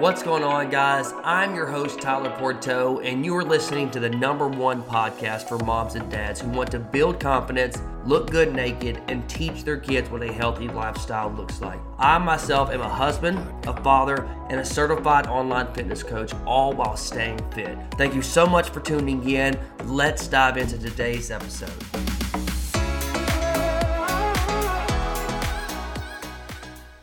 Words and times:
What's 0.00 0.22
going 0.22 0.42
on, 0.42 0.70
guys? 0.70 1.12
I'm 1.24 1.54
your 1.54 1.66
host, 1.66 2.00
Tyler 2.00 2.34
Porto, 2.38 3.00
and 3.00 3.22
you 3.22 3.36
are 3.36 3.44
listening 3.44 3.90
to 3.90 4.00
the 4.00 4.08
number 4.08 4.48
one 4.48 4.82
podcast 4.82 5.46
for 5.46 5.58
moms 5.58 5.94
and 5.94 6.10
dads 6.10 6.40
who 6.40 6.48
want 6.48 6.70
to 6.70 6.78
build 6.78 7.20
confidence, 7.20 7.76
look 8.06 8.30
good 8.30 8.54
naked, 8.54 9.02
and 9.08 9.28
teach 9.28 9.62
their 9.62 9.76
kids 9.76 10.08
what 10.08 10.22
a 10.22 10.32
healthy 10.32 10.68
lifestyle 10.68 11.30
looks 11.30 11.60
like. 11.60 11.78
I 11.98 12.16
myself 12.16 12.70
am 12.70 12.80
a 12.80 12.88
husband, 12.88 13.38
a 13.68 13.78
father, 13.82 14.24
and 14.48 14.58
a 14.58 14.64
certified 14.64 15.26
online 15.26 15.70
fitness 15.74 16.02
coach, 16.02 16.32
all 16.46 16.72
while 16.72 16.96
staying 16.96 17.38
fit. 17.52 17.76
Thank 17.98 18.14
you 18.14 18.22
so 18.22 18.46
much 18.46 18.70
for 18.70 18.80
tuning 18.80 19.28
in. 19.28 19.58
Let's 19.84 20.26
dive 20.28 20.56
into 20.56 20.78
today's 20.78 21.30
episode. 21.30 22.19